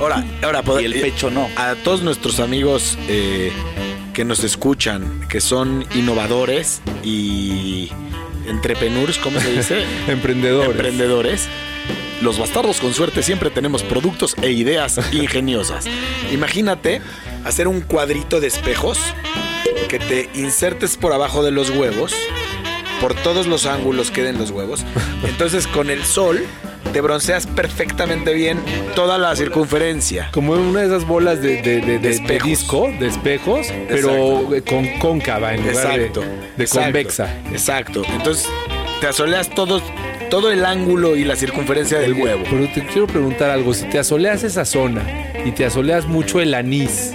Ahora, 0.00 0.24
ahora 0.42 0.62
Y 0.80 0.84
el 0.84 1.00
pecho 1.00 1.30
no. 1.30 1.48
A 1.56 1.74
todos 1.76 2.02
nuestros 2.02 2.40
amigos 2.40 2.98
eh, 3.08 3.52
que 4.14 4.24
nos 4.24 4.42
escuchan, 4.44 5.26
que 5.28 5.40
son 5.40 5.86
innovadores 5.94 6.80
y 7.04 7.90
entrepreneurs, 8.46 9.18
¿cómo 9.18 9.40
se 9.40 9.52
dice? 9.52 9.84
Emprendedores. 10.08 10.70
Emprendedores. 10.70 11.48
Los 12.22 12.38
bastardos 12.38 12.80
con 12.80 12.94
suerte 12.94 13.22
siempre 13.22 13.50
tenemos 13.50 13.82
productos 13.82 14.36
e 14.42 14.50
ideas 14.52 15.00
ingeniosas. 15.12 15.86
Imagínate 16.32 17.00
hacer 17.44 17.66
un 17.68 17.80
cuadrito 17.80 18.40
de 18.40 18.46
espejos 18.46 18.98
que 19.88 19.98
te 19.98 20.30
insertes 20.34 20.96
por 20.96 21.12
abajo 21.12 21.42
de 21.42 21.50
los 21.50 21.70
huevos, 21.70 22.14
por 23.00 23.14
todos 23.14 23.46
los 23.46 23.66
ángulos 23.66 24.10
queden 24.10 24.38
los 24.38 24.50
huevos. 24.50 24.84
Entonces 25.24 25.66
con 25.66 25.90
el 25.90 26.04
sol 26.04 26.44
te 26.92 27.00
bronceas 27.00 27.46
perfectamente 27.46 28.34
bien 28.34 28.60
toda 28.94 29.18
la 29.18 29.34
circunferencia. 29.34 30.28
Como 30.32 30.52
una 30.52 30.80
de 30.80 30.86
esas 30.86 31.06
bolas 31.06 31.40
de, 31.42 31.60
de, 31.62 31.80
de- 31.98 32.38
disco, 32.44 32.88
de 33.00 33.06
espejos, 33.08 33.66
pero 33.88 34.54
eh, 34.54 34.62
con 34.62 34.86
cóncava 34.98 35.54
en 35.54 35.66
lugar 35.66 35.98
de- 35.98 36.06
Exacto. 36.06 36.20
de, 36.56 36.64
exacto, 36.64 36.84
convexa. 36.84 37.34
Exacto. 37.50 38.02
Entonces 38.12 38.46
te 39.00 39.06
asoleas 39.08 39.48
todo, 39.50 39.82
todo 40.32 40.50
el 40.50 40.64
ángulo 40.64 41.14
y 41.14 41.24
la 41.24 41.36
circunferencia 41.36 41.98
del 41.98 42.14
huevo. 42.14 42.44
Pero 42.48 42.66
te 42.72 42.86
quiero 42.86 43.06
preguntar 43.06 43.50
algo. 43.50 43.74
Si 43.74 43.84
te 43.84 43.98
asoleas 43.98 44.42
esa 44.44 44.64
zona 44.64 45.04
y 45.44 45.50
te 45.50 45.66
asoleas 45.66 46.06
mucho 46.06 46.40
el 46.40 46.54
anís, 46.54 47.12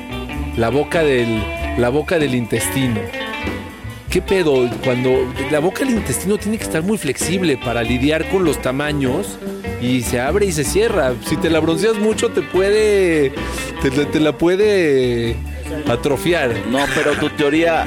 la 0.56 0.69
boca 0.69 1.01
del, 1.01 1.43
la 1.80 1.89
boca 1.89 2.19
del 2.19 2.36
intestino, 2.36 3.01
¿qué 4.12 4.21
pedo? 4.21 4.69
Cuando 4.84 5.34
la 5.49 5.58
boca 5.58 5.80
del 5.80 5.95
intestino 5.95 6.38
tiene 6.38 6.60
que 6.60 6.65
estar 6.65 6.84
muy 6.84 6.99
flexible 6.99 7.58
para 7.58 7.82
lidiar 7.82 8.30
con 8.30 8.45
los 8.45 8.62
tamaños 8.62 9.39
y 9.82 10.03
se 10.03 10.19
abre 10.19 10.45
y 10.45 10.51
se 10.51 10.63
cierra. 10.63 11.15
Si 11.25 11.38
te 11.38 11.49
la 11.49 11.60
bronceas 11.60 11.97
mucho, 11.97 12.30
te 12.30 12.43
puede. 12.43 13.34
te 13.82 14.19
la 14.19 14.38
puede 14.38 15.38
atrofiar. 15.89 16.53
No, 16.69 16.86
pero 16.93 17.13
tu 17.13 17.32
teoría 17.32 17.84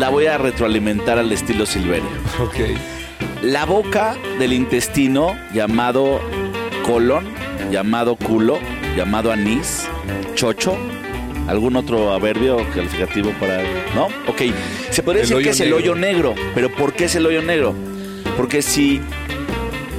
la 0.00 0.08
voy 0.08 0.26
a 0.26 0.36
retroalimentar 0.36 1.16
al 1.16 1.30
estilo 1.30 1.64
Silverio. 1.64 2.10
Ok. 2.42 2.95
La 3.42 3.64
boca 3.64 4.16
del 4.38 4.52
intestino, 4.52 5.36
llamado 5.52 6.20
colon, 6.84 7.26
llamado 7.70 8.16
culo, 8.16 8.58
llamado 8.96 9.30
anís, 9.30 9.86
chocho. 10.34 10.76
¿Algún 11.46 11.76
otro 11.76 12.12
adverbio 12.12 12.56
calificativo 12.74 13.30
para.? 13.38 13.62
¿No? 13.94 14.06
Ok. 14.26 14.42
Se 14.90 15.02
podría 15.02 15.22
El 15.22 15.28
decir 15.28 15.44
que 15.44 15.50
es 15.50 15.60
el 15.60 15.72
hoyo 15.72 15.94
negro. 15.94 16.34
¿Pero 16.54 16.74
por 16.74 16.92
qué 16.92 17.04
es 17.04 17.14
el 17.14 17.24
hoyo 17.26 17.40
negro? 17.40 17.72
Porque 18.36 18.62
si 18.62 19.00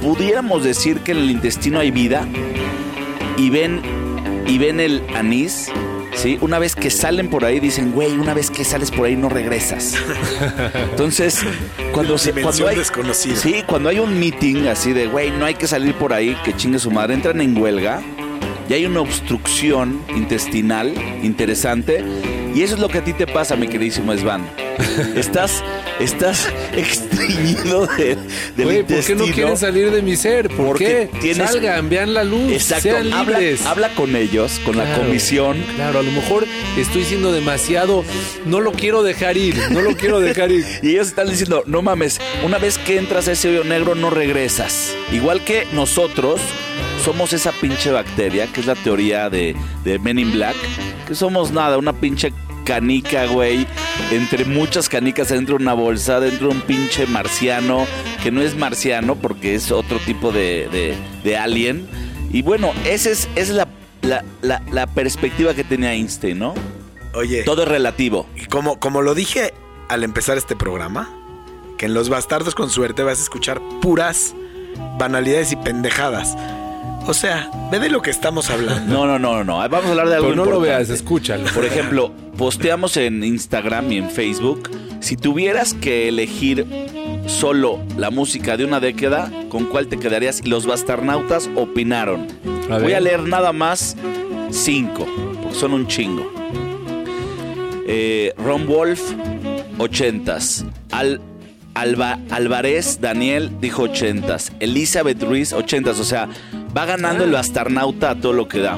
pudiéramos 0.02 0.62
decir 0.62 1.00
que 1.00 1.12
en 1.12 1.18
el 1.18 1.30
intestino 1.30 1.80
hay 1.80 1.90
vida 1.90 2.28
y 3.38 3.48
ven, 3.48 3.80
y 4.46 4.58
ven 4.58 4.78
el 4.78 5.02
anís, 5.16 5.72
¿sí? 6.18 6.38
Una 6.40 6.58
vez 6.58 6.74
que 6.74 6.90
salen 6.90 7.28
por 7.28 7.44
ahí, 7.44 7.60
dicen, 7.60 7.92
güey, 7.92 8.12
una 8.12 8.34
vez 8.34 8.50
que 8.50 8.64
sales 8.64 8.90
por 8.90 9.06
ahí 9.06 9.16
no 9.16 9.28
regresas. 9.28 9.94
Entonces, 10.90 11.40
cuando, 11.92 12.18
se, 12.18 12.32
cuando 12.32 12.68
hay. 12.68 12.76
Sí, 13.36 13.62
cuando 13.66 13.88
hay 13.88 13.98
un 13.98 14.18
meeting 14.18 14.66
así 14.66 14.92
de, 14.92 15.06
güey, 15.06 15.30
no 15.30 15.44
hay 15.44 15.54
que 15.54 15.66
salir 15.66 15.94
por 15.94 16.12
ahí, 16.12 16.36
que 16.44 16.54
chingue 16.54 16.78
su 16.78 16.90
madre, 16.90 17.14
entran 17.14 17.40
en 17.40 17.56
huelga 17.56 18.02
y 18.68 18.74
hay 18.74 18.84
una 18.86 19.00
obstrucción 19.00 20.00
intestinal 20.14 20.92
interesante. 21.22 22.04
Y 22.58 22.62
eso 22.64 22.74
es 22.74 22.80
lo 22.80 22.88
que 22.88 22.98
a 22.98 23.04
ti 23.04 23.12
te 23.12 23.24
pasa, 23.28 23.54
mi 23.54 23.68
queridísimo 23.68 24.12
Svan. 24.16 24.44
Estás, 25.16 25.62
estás 26.00 26.48
extrañido 26.76 27.86
de, 27.96 28.16
del 28.56 28.64
Güey, 28.66 28.82
¿por 28.82 29.04
qué 29.04 29.14
no 29.14 29.24
quieren 29.26 29.56
salir 29.56 29.90
de 29.92 30.02
mi 30.02 30.16
ser? 30.16 30.48
¿Por 30.48 30.66
Porque 30.66 31.08
qué? 31.12 31.18
tienes- 31.20 31.50
Salgan, 31.52 31.88
vean 31.88 32.14
la 32.14 32.24
luz, 32.24 32.50
Exacto, 32.52 32.82
sean 32.82 33.12
habla, 33.12 33.38
libres. 33.38 33.64
habla 33.66 33.90
con 33.94 34.16
ellos, 34.16 34.60
con 34.64 34.76
la 34.76 34.92
comisión. 34.96 35.62
Claro, 35.76 36.00
a 36.00 36.02
lo 36.02 36.10
mejor 36.10 36.46
estoy 36.76 37.04
siendo 37.04 37.30
demasiado. 37.32 38.04
No 38.44 38.60
lo 38.60 38.72
quiero 38.72 39.02
dejar 39.04 39.36
ir, 39.36 39.56
no 39.70 39.80
lo 39.82 39.96
quiero 39.96 40.18
dejar 40.20 40.50
ir. 40.50 40.64
Y 40.82 40.90
ellos 40.90 41.06
están 41.08 41.28
diciendo, 41.30 41.62
no 41.66 41.80
mames, 41.82 42.20
una 42.44 42.58
vez 42.58 42.76
que 42.78 42.98
entras 42.98 43.28
a 43.28 43.32
ese 43.32 43.50
hoyo 43.50 43.62
negro 43.64 43.94
no 43.94 44.10
regresas. 44.10 44.94
Igual 45.12 45.44
que 45.44 45.66
nosotros 45.72 46.40
somos 47.04 47.32
esa 47.32 47.52
pinche 47.52 47.92
bacteria, 47.92 48.46
que 48.48 48.60
es 48.60 48.66
la 48.66 48.74
teoría 48.74 49.30
de, 49.30 49.54
de 49.84 49.98
Men 50.00 50.18
in 50.18 50.32
Black, 50.32 50.56
que 51.06 51.14
somos 51.14 51.52
nada, 51.52 51.78
una 51.78 51.92
pinche 51.92 52.32
canica, 52.68 53.24
güey, 53.26 53.66
entre 54.12 54.44
muchas 54.44 54.90
canicas 54.90 55.30
dentro 55.30 55.56
de 55.56 55.62
una 55.62 55.72
bolsa, 55.72 56.20
dentro 56.20 56.48
de 56.48 56.54
un 56.56 56.60
pinche 56.60 57.06
marciano, 57.06 57.86
que 58.22 58.30
no 58.30 58.42
es 58.42 58.54
marciano 58.56 59.16
porque 59.16 59.54
es 59.54 59.72
otro 59.72 59.98
tipo 60.00 60.30
de, 60.32 60.68
de- 60.70 60.94
de 61.24 61.36
alien. 61.38 61.88
Y 62.30 62.42
bueno, 62.42 62.72
esa 62.84 63.08
es, 63.08 63.20
esa 63.36 63.40
es 63.40 63.48
la, 63.50 63.68
la- 64.02 64.24
la- 64.42 64.62
la 64.70 64.86
perspectiva 64.86 65.54
que 65.54 65.64
tenía 65.64 65.94
Einstein, 65.94 66.38
¿no? 66.38 66.54
Oye, 67.14 67.42
Todo 67.42 67.62
es 67.62 67.68
relativo. 67.68 68.26
y 68.36 68.44
como, 68.44 68.78
como 68.78 69.00
lo 69.00 69.14
dije 69.14 69.54
al 69.88 70.04
empezar 70.04 70.36
este 70.36 70.54
programa, 70.54 71.08
que 71.78 71.86
en 71.86 71.94
Los 71.94 72.10
Bastardos 72.10 72.54
con 72.54 72.68
Suerte 72.68 73.02
vas 73.02 73.18
a 73.18 73.22
escuchar 73.22 73.62
puras 73.80 74.34
banalidades 74.98 75.52
y 75.52 75.56
pendejadas. 75.56 76.36
O 77.06 77.14
sea, 77.14 77.50
ve 77.70 77.78
de 77.78 77.88
lo 77.88 78.02
que 78.02 78.10
estamos 78.10 78.50
hablando. 78.50 78.92
No, 78.92 79.06
no, 79.06 79.18
no, 79.18 79.42
no. 79.44 79.56
Vamos 79.68 79.86
a 79.86 79.90
hablar 79.90 80.08
de 80.08 80.16
algo 80.16 80.28
Pero 80.28 80.36
no 80.36 80.44
lo 80.44 80.56
importante. 80.56 80.76
veas, 80.86 80.90
escúchalo. 80.90 81.44
Por 81.54 81.64
ejemplo, 81.64 82.12
posteamos 82.36 82.96
en 82.98 83.24
Instagram 83.24 83.90
y 83.92 83.96
en 83.98 84.10
Facebook. 84.10 84.70
Si 85.00 85.16
tuvieras 85.16 85.72
que 85.74 86.08
elegir 86.08 86.66
solo 87.26 87.78
la 87.96 88.10
música 88.10 88.56
de 88.56 88.64
una 88.64 88.80
década, 88.80 89.30
¿con 89.48 89.66
cuál 89.66 89.86
te 89.88 89.98
quedarías? 89.98 90.40
Y 90.44 90.48
los 90.48 90.66
bastarnautas 90.66 91.48
opinaron. 91.54 92.26
A 92.70 92.78
Voy 92.78 92.92
a 92.92 93.00
leer 93.00 93.22
nada 93.22 93.52
más 93.52 93.96
cinco, 94.50 95.06
porque 95.42 95.56
son 95.58 95.72
un 95.72 95.86
chingo. 95.86 96.30
Eh, 97.86 98.34
Ron 98.36 98.66
Wolf, 98.66 99.00
80s. 99.78 100.64
Al, 100.90 101.20
Alba, 101.78 102.18
Alvarez 102.30 103.00
Daniel 103.00 103.52
dijo 103.60 103.84
80s. 103.84 104.50
Elizabeth 104.58 105.22
Ruiz, 105.22 105.52
80s. 105.52 106.00
O 106.00 106.04
sea, 106.04 106.28
va 106.76 106.86
ganando 106.86 107.22
el 107.22 107.30
bastarnauta 107.30 108.10
a 108.10 108.14
todo 108.16 108.32
lo 108.32 108.48
que 108.48 108.58
da. 108.58 108.76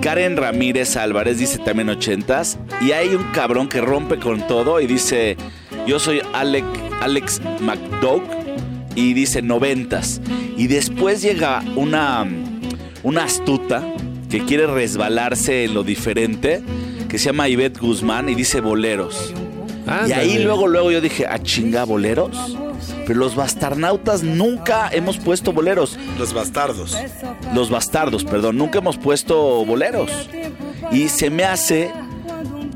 Karen 0.00 0.38
Ramírez 0.38 0.96
Álvarez 0.96 1.38
dice 1.38 1.58
también 1.58 1.88
80s. 1.88 2.56
Y 2.80 2.92
hay 2.92 3.14
un 3.14 3.24
cabrón 3.32 3.68
que 3.68 3.82
rompe 3.82 4.18
con 4.18 4.46
todo 4.46 4.80
y 4.80 4.86
dice: 4.86 5.36
Yo 5.86 5.98
soy 5.98 6.22
Alec, 6.32 6.64
Alex 7.02 7.42
McDoug. 7.60 8.22
Y 8.94 9.12
dice 9.12 9.42
90s. 9.42 10.22
Y 10.56 10.68
después 10.68 11.20
llega 11.20 11.62
una, 11.76 12.26
una 13.02 13.24
astuta 13.24 13.82
que 14.30 14.42
quiere 14.46 14.66
resbalarse 14.66 15.64
en 15.64 15.74
lo 15.74 15.82
diferente. 15.82 16.62
Que 17.06 17.18
se 17.18 17.26
llama 17.26 17.50
Ivette 17.50 17.78
Guzmán 17.78 18.30
y 18.30 18.34
dice 18.34 18.62
boleros. 18.62 19.34
Y 20.08 20.12
ahí 20.12 20.38
luego, 20.38 20.66
luego 20.66 20.90
yo 20.90 21.00
dije, 21.00 21.26
¿a 21.26 21.42
chinga 21.42 21.84
boleros? 21.84 22.56
Pero 23.06 23.18
los 23.18 23.34
bastarnautas 23.36 24.22
nunca 24.22 24.88
hemos 24.92 25.18
puesto 25.18 25.52
boleros. 25.52 25.98
Los 26.18 26.32
bastardos. 26.32 26.96
Los 27.54 27.70
bastardos, 27.70 28.24
perdón, 28.24 28.56
nunca 28.56 28.78
hemos 28.78 28.96
puesto 28.96 29.64
boleros. 29.64 30.10
Y 30.90 31.08
se 31.08 31.28
me 31.30 31.44
hace 31.44 31.92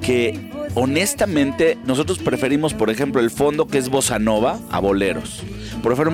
que, 0.02 0.50
honestamente, 0.74 1.78
nosotros 1.86 2.18
preferimos, 2.18 2.74
por 2.74 2.90
ejemplo, 2.90 3.20
el 3.20 3.30
fondo 3.30 3.66
que 3.66 3.78
es 3.78 3.88
bossa 3.88 4.18
nova 4.18 4.59
a 4.70 4.80
boleros. 4.80 5.42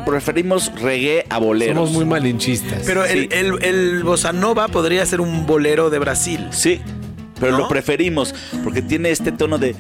Preferimos 0.05 0.71
reggae 0.81 1.25
a 1.31 1.39
boleros. 1.39 1.75
Somos 1.77 1.93
muy 1.93 2.05
malinchistas. 2.05 2.83
Pero 2.87 3.05
Sí. 3.07 3.29
el, 3.33 3.33
el, 3.33 3.65
el 3.65 4.03
bossa 4.05 4.33
nova 4.33 4.69
podría 4.69 5.05
ser 5.07 5.21
un 5.21 5.47
bolero 5.47 5.91
de 5.91 5.99
Brasil. 5.99 6.47
Sí, 6.51 6.81
pero 7.41 7.53
¿No? 7.53 7.59
lo 7.61 7.69
preferimos 7.69 8.35
porque 8.63 8.83
tiene 8.83 9.11
este 9.11 9.33
tono 9.33 9.59
de... 9.59 9.75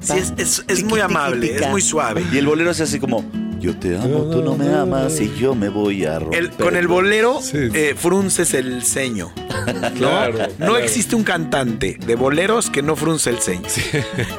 Sí, 0.00 0.12
es, 0.16 0.32
es- 0.36 0.58
es 0.68 0.76
tiqui, 0.78 0.84
muy 0.84 1.00
amable, 1.00 1.56
es 1.56 1.68
muy 1.70 1.80
suave. 1.82 2.24
Y 2.32 2.38
el 2.38 2.46
bolero 2.46 2.70
es 2.70 2.80
así 2.80 2.98
como... 2.98 3.24
Yo 3.60 3.76
te 3.76 3.96
amo, 3.96 4.24
tú 4.30 4.42
no 4.42 4.56
me 4.56 4.72
amas 4.72 5.20
y 5.20 5.34
yo 5.36 5.54
me 5.54 5.68
voy 5.68 6.04
a 6.04 6.18
romper. 6.20 6.38
El- 6.38 6.50
con 6.50 6.76
el 6.76 6.86
bolero 6.86 7.40
Sí. 7.42 7.56
eh, 7.74 7.94
frunces 7.96 8.54
el 8.54 8.82
ceño. 8.84 9.32
¿no? 9.66 9.90
Claro, 9.94 10.38
no 10.38 10.48
claro. 10.56 10.76
existe 10.78 11.16
un 11.16 11.24
cantante 11.24 11.98
de 12.04 12.14
boleros 12.14 12.70
que 12.70 12.82
no 12.82 12.94
frunce 12.96 13.30
el 13.30 13.38
ceño. 13.38 13.62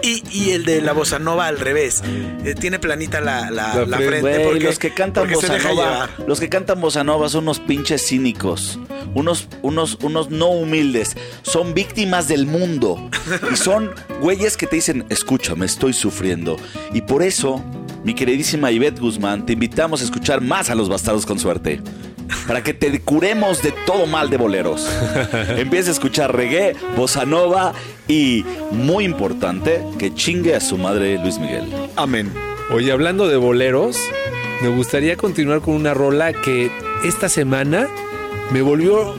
Y, 0.01 0.23
y 0.31 0.51
el 0.51 0.63
de 0.65 0.81
la 0.81 0.93
bossa 0.93 1.19
nova 1.19 1.47
al 1.47 1.59
revés. 1.59 2.01
Eh, 2.45 2.55
tiene 2.59 2.79
planita 2.79 3.19
la, 3.21 3.51
la- 3.51 3.75
La 3.75 3.85
la 3.85 3.97
frente. 3.97 4.39
porque, 4.45 4.59
los 4.61 4.79
que 4.79 4.93
cantan 4.93 5.23
porque 5.23 5.35
se 5.35 5.41
bossa 5.41 5.53
deja 5.53 5.69
nova, 5.69 5.83
llevar. 5.83 6.09
los 6.27 6.39
que 6.39 6.49
cantan 6.49 6.79
bossa 6.81 7.03
nova 7.03 7.27
son 7.29 7.43
unos 7.43 7.59
pinches 7.59 8.05
cínicos, 8.07 8.79
unos, 9.13 9.47
unos, 9.61 9.97
unos 10.01 10.29
no 10.29 10.47
humildes, 10.47 11.15
son 11.41 11.73
víctimas 11.73 12.27
del 12.27 12.45
mundo 12.45 13.09
y 13.51 13.55
son 13.57 13.91
güeyes 14.21 14.55
que 14.57 14.65
te 14.67 14.77
dicen, 14.77 15.05
escúchame, 15.09 15.65
estoy 15.65 15.93
sufriendo 15.93 16.57
y 16.93 17.01
por 17.01 17.21
eso, 17.23 17.63
mi 18.03 18.13
queridísima 18.13 18.71
Ivette 18.71 18.99
Guzmán, 18.99 19.45
te 19.45 19.53
invitamos 19.53 20.01
a 20.01 20.03
escuchar 20.03 20.41
más 20.41 20.69
a 20.69 20.75
los 20.75 20.89
bastardos 20.89 21.25
con 21.25 21.39
suerte. 21.39 21.81
para 22.47 22.63
que 22.63 22.73
te 22.73 22.99
curemos 23.01 23.61
de 23.61 23.71
todo 23.85 24.05
mal 24.05 24.29
de 24.29 24.37
boleros. 24.37 24.87
Empieza 25.57 25.89
a 25.89 25.93
escuchar 25.93 26.35
reggae, 26.35 26.75
bossa 26.95 27.25
nova 27.25 27.73
y, 28.07 28.45
muy 28.71 29.03
importante, 29.03 29.83
que 29.97 30.13
chingue 30.13 30.55
a 30.55 30.59
su 30.59 30.77
madre 30.77 31.17
Luis 31.17 31.39
Miguel. 31.39 31.65
Amén. 31.95 32.31
Oye, 32.71 32.91
hablando 32.91 33.27
de 33.27 33.37
boleros, 33.37 33.97
me 34.61 34.69
gustaría 34.69 35.17
continuar 35.17 35.61
con 35.61 35.73
una 35.73 35.93
rola 35.93 36.33
que 36.33 36.71
esta 37.03 37.29
semana 37.29 37.87
me 38.51 38.61
volvió 38.61 39.15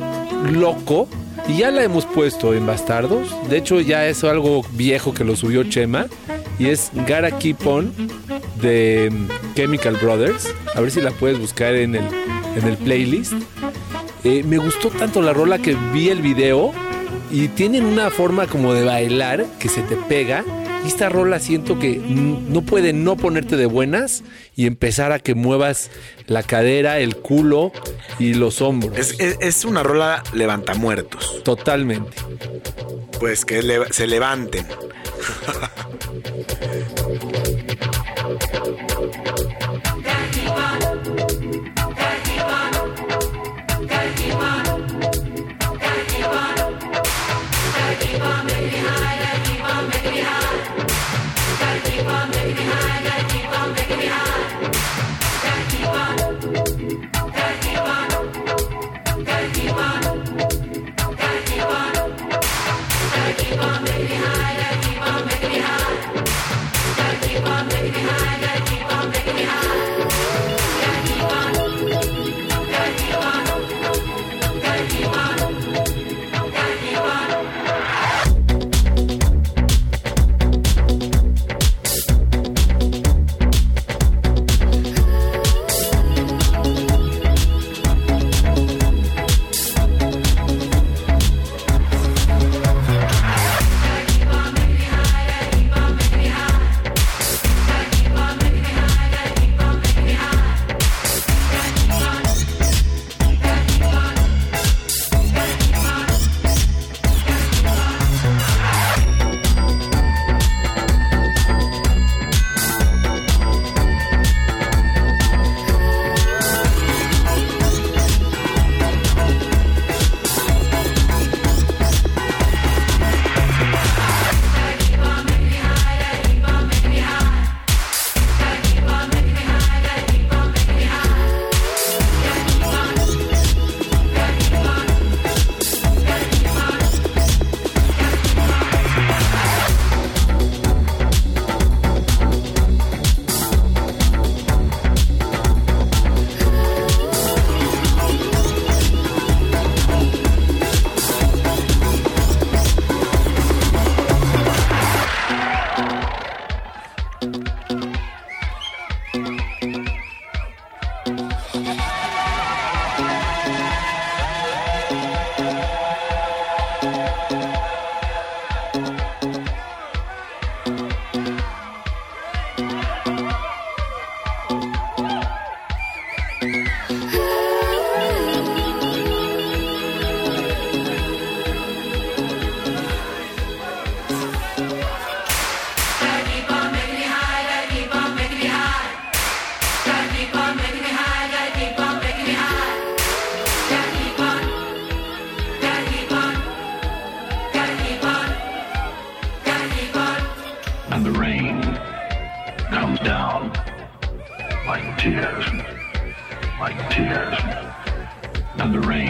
loco 0.52 1.08
y 1.50 1.58
ya 1.58 1.70
la 1.72 1.82
hemos 1.82 2.06
puesto 2.06 2.54
en 2.54 2.64
Bastardos. 2.64 3.34
De 3.48 3.58
hecho, 3.58 3.80
ya 3.80 4.06
es 4.06 4.22
algo 4.22 4.62
viejo 4.72 5.12
que 5.12 5.24
lo 5.24 5.34
subió 5.34 5.64
Chema 5.64 6.06
y 6.58 6.68
es 6.68 6.92
Gotta 6.94 7.38
Keep 7.38 7.66
On 7.66 7.92
de 8.60 9.10
mm, 9.10 9.54
Chemical 9.56 9.96
Brothers. 9.96 10.54
A 10.74 10.80
ver 10.80 10.92
si 10.92 11.00
la 11.00 11.10
puedes 11.10 11.40
buscar 11.40 11.74
en 11.74 11.96
el, 11.96 12.04
en 12.56 12.68
el 12.68 12.76
playlist. 12.76 13.32
Eh, 14.22 14.44
me 14.44 14.58
gustó 14.58 14.90
tanto 14.90 15.22
la 15.22 15.32
rola 15.32 15.58
que 15.58 15.76
vi 15.92 16.10
el 16.10 16.22
video 16.22 16.72
y 17.32 17.48
tienen 17.48 17.84
una 17.84 18.10
forma 18.10 18.46
como 18.46 18.72
de 18.72 18.84
bailar 18.84 19.44
que 19.58 19.68
se 19.68 19.82
te 19.82 19.96
pega. 19.96 20.44
Y 20.84 20.88
esta 20.88 21.08
rola 21.08 21.38
siento 21.38 21.78
que 21.78 21.96
no 21.98 22.62
puede 22.62 22.92
no 22.92 23.16
ponerte 23.16 23.56
de 23.56 23.66
buenas 23.66 24.22
y 24.56 24.66
empezar 24.66 25.12
a 25.12 25.18
que 25.18 25.34
muevas 25.34 25.90
la 26.26 26.42
cadera, 26.42 26.98
el 26.98 27.16
culo 27.16 27.72
y 28.18 28.34
los 28.34 28.60
hombros. 28.62 28.96
Es, 28.98 29.20
es- 29.20 29.36
es 29.40 29.64
una 29.64 29.82
rola 29.82 30.22
levantamuertos. 30.32 31.42
Totalmente. 31.44 32.16
Pues 33.18 33.44
que 33.44 33.62
le- 33.62 33.92
se 33.92 34.06
levanten. 34.06 34.66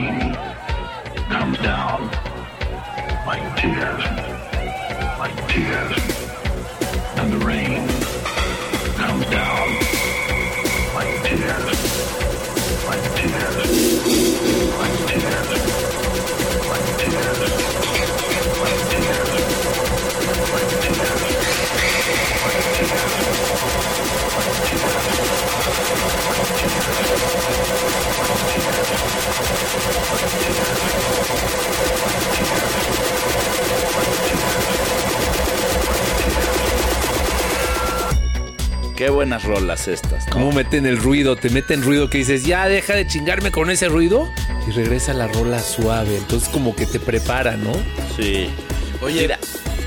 rain 0.01 0.35
comes 1.29 1.59
down. 1.59 2.11
Like 3.27 3.57
tears, 3.57 4.03
like 5.19 5.37
tears, 5.49 5.97
and 7.19 7.33
the 7.33 7.39
rain. 7.45 7.87
Comes 8.97 9.27
down. 9.31 9.69
Like 10.95 11.23
tears, 11.25 11.65
like 12.89 13.05
tears, 13.19 13.57
like 14.81 14.97
tears, 15.09 15.51
like 16.71 16.87
tears, 17.01 17.41
like 17.41 18.09
tears, 18.41 18.61
like 18.63 18.87
tears. 27.51 27.70
Qué 39.01 39.09
buenas 39.09 39.45
rolas 39.45 39.89
estas. 39.89 40.27
¿no? 40.27 40.33
¿Cómo 40.35 40.53
meten 40.53 40.85
el 40.85 40.99
ruido? 40.99 41.35
Te 41.35 41.49
meten 41.49 41.83
ruido 41.83 42.11
que 42.11 42.19
dices, 42.19 42.45
ya 42.45 42.69
deja 42.69 42.95
de 42.95 43.07
chingarme 43.07 43.51
con 43.51 43.71
ese 43.71 43.89
ruido. 43.89 44.29
Y 44.69 44.73
regresa 44.73 45.15
la 45.15 45.27
rola 45.27 45.59
suave. 45.61 46.19
Entonces 46.19 46.51
como 46.51 46.77
que 46.77 46.85
te 46.85 47.01
prepara, 47.01 47.57
¿no? 47.57 47.73
Sí. 48.15 48.51
Oye, 49.01 49.23
Mira, 49.23 49.39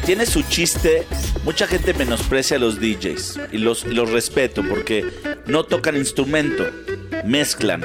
tiene 0.04 0.26
su 0.26 0.41
chiste. 0.41 1.06
Mucha 1.44 1.68
gente 1.68 1.94
menosprecia 1.94 2.58
a 2.58 2.60
los 2.60 2.80
DJs. 2.80 3.39
Y 3.52 3.60
los, 3.60 3.86
los 3.86 4.10
respeto 4.10 4.64
porque 4.68 5.06
no 5.46 5.64
tocan 5.64 5.96
instrumento. 5.96 6.66
Mezclan. 7.24 7.84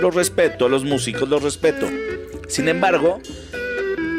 Los 0.00 0.14
respeto, 0.14 0.66
a 0.66 0.68
los 0.68 0.84
músicos 0.84 1.28
los 1.28 1.42
respeto. 1.42 1.88
Sin 2.48 2.68
embargo, 2.68 3.20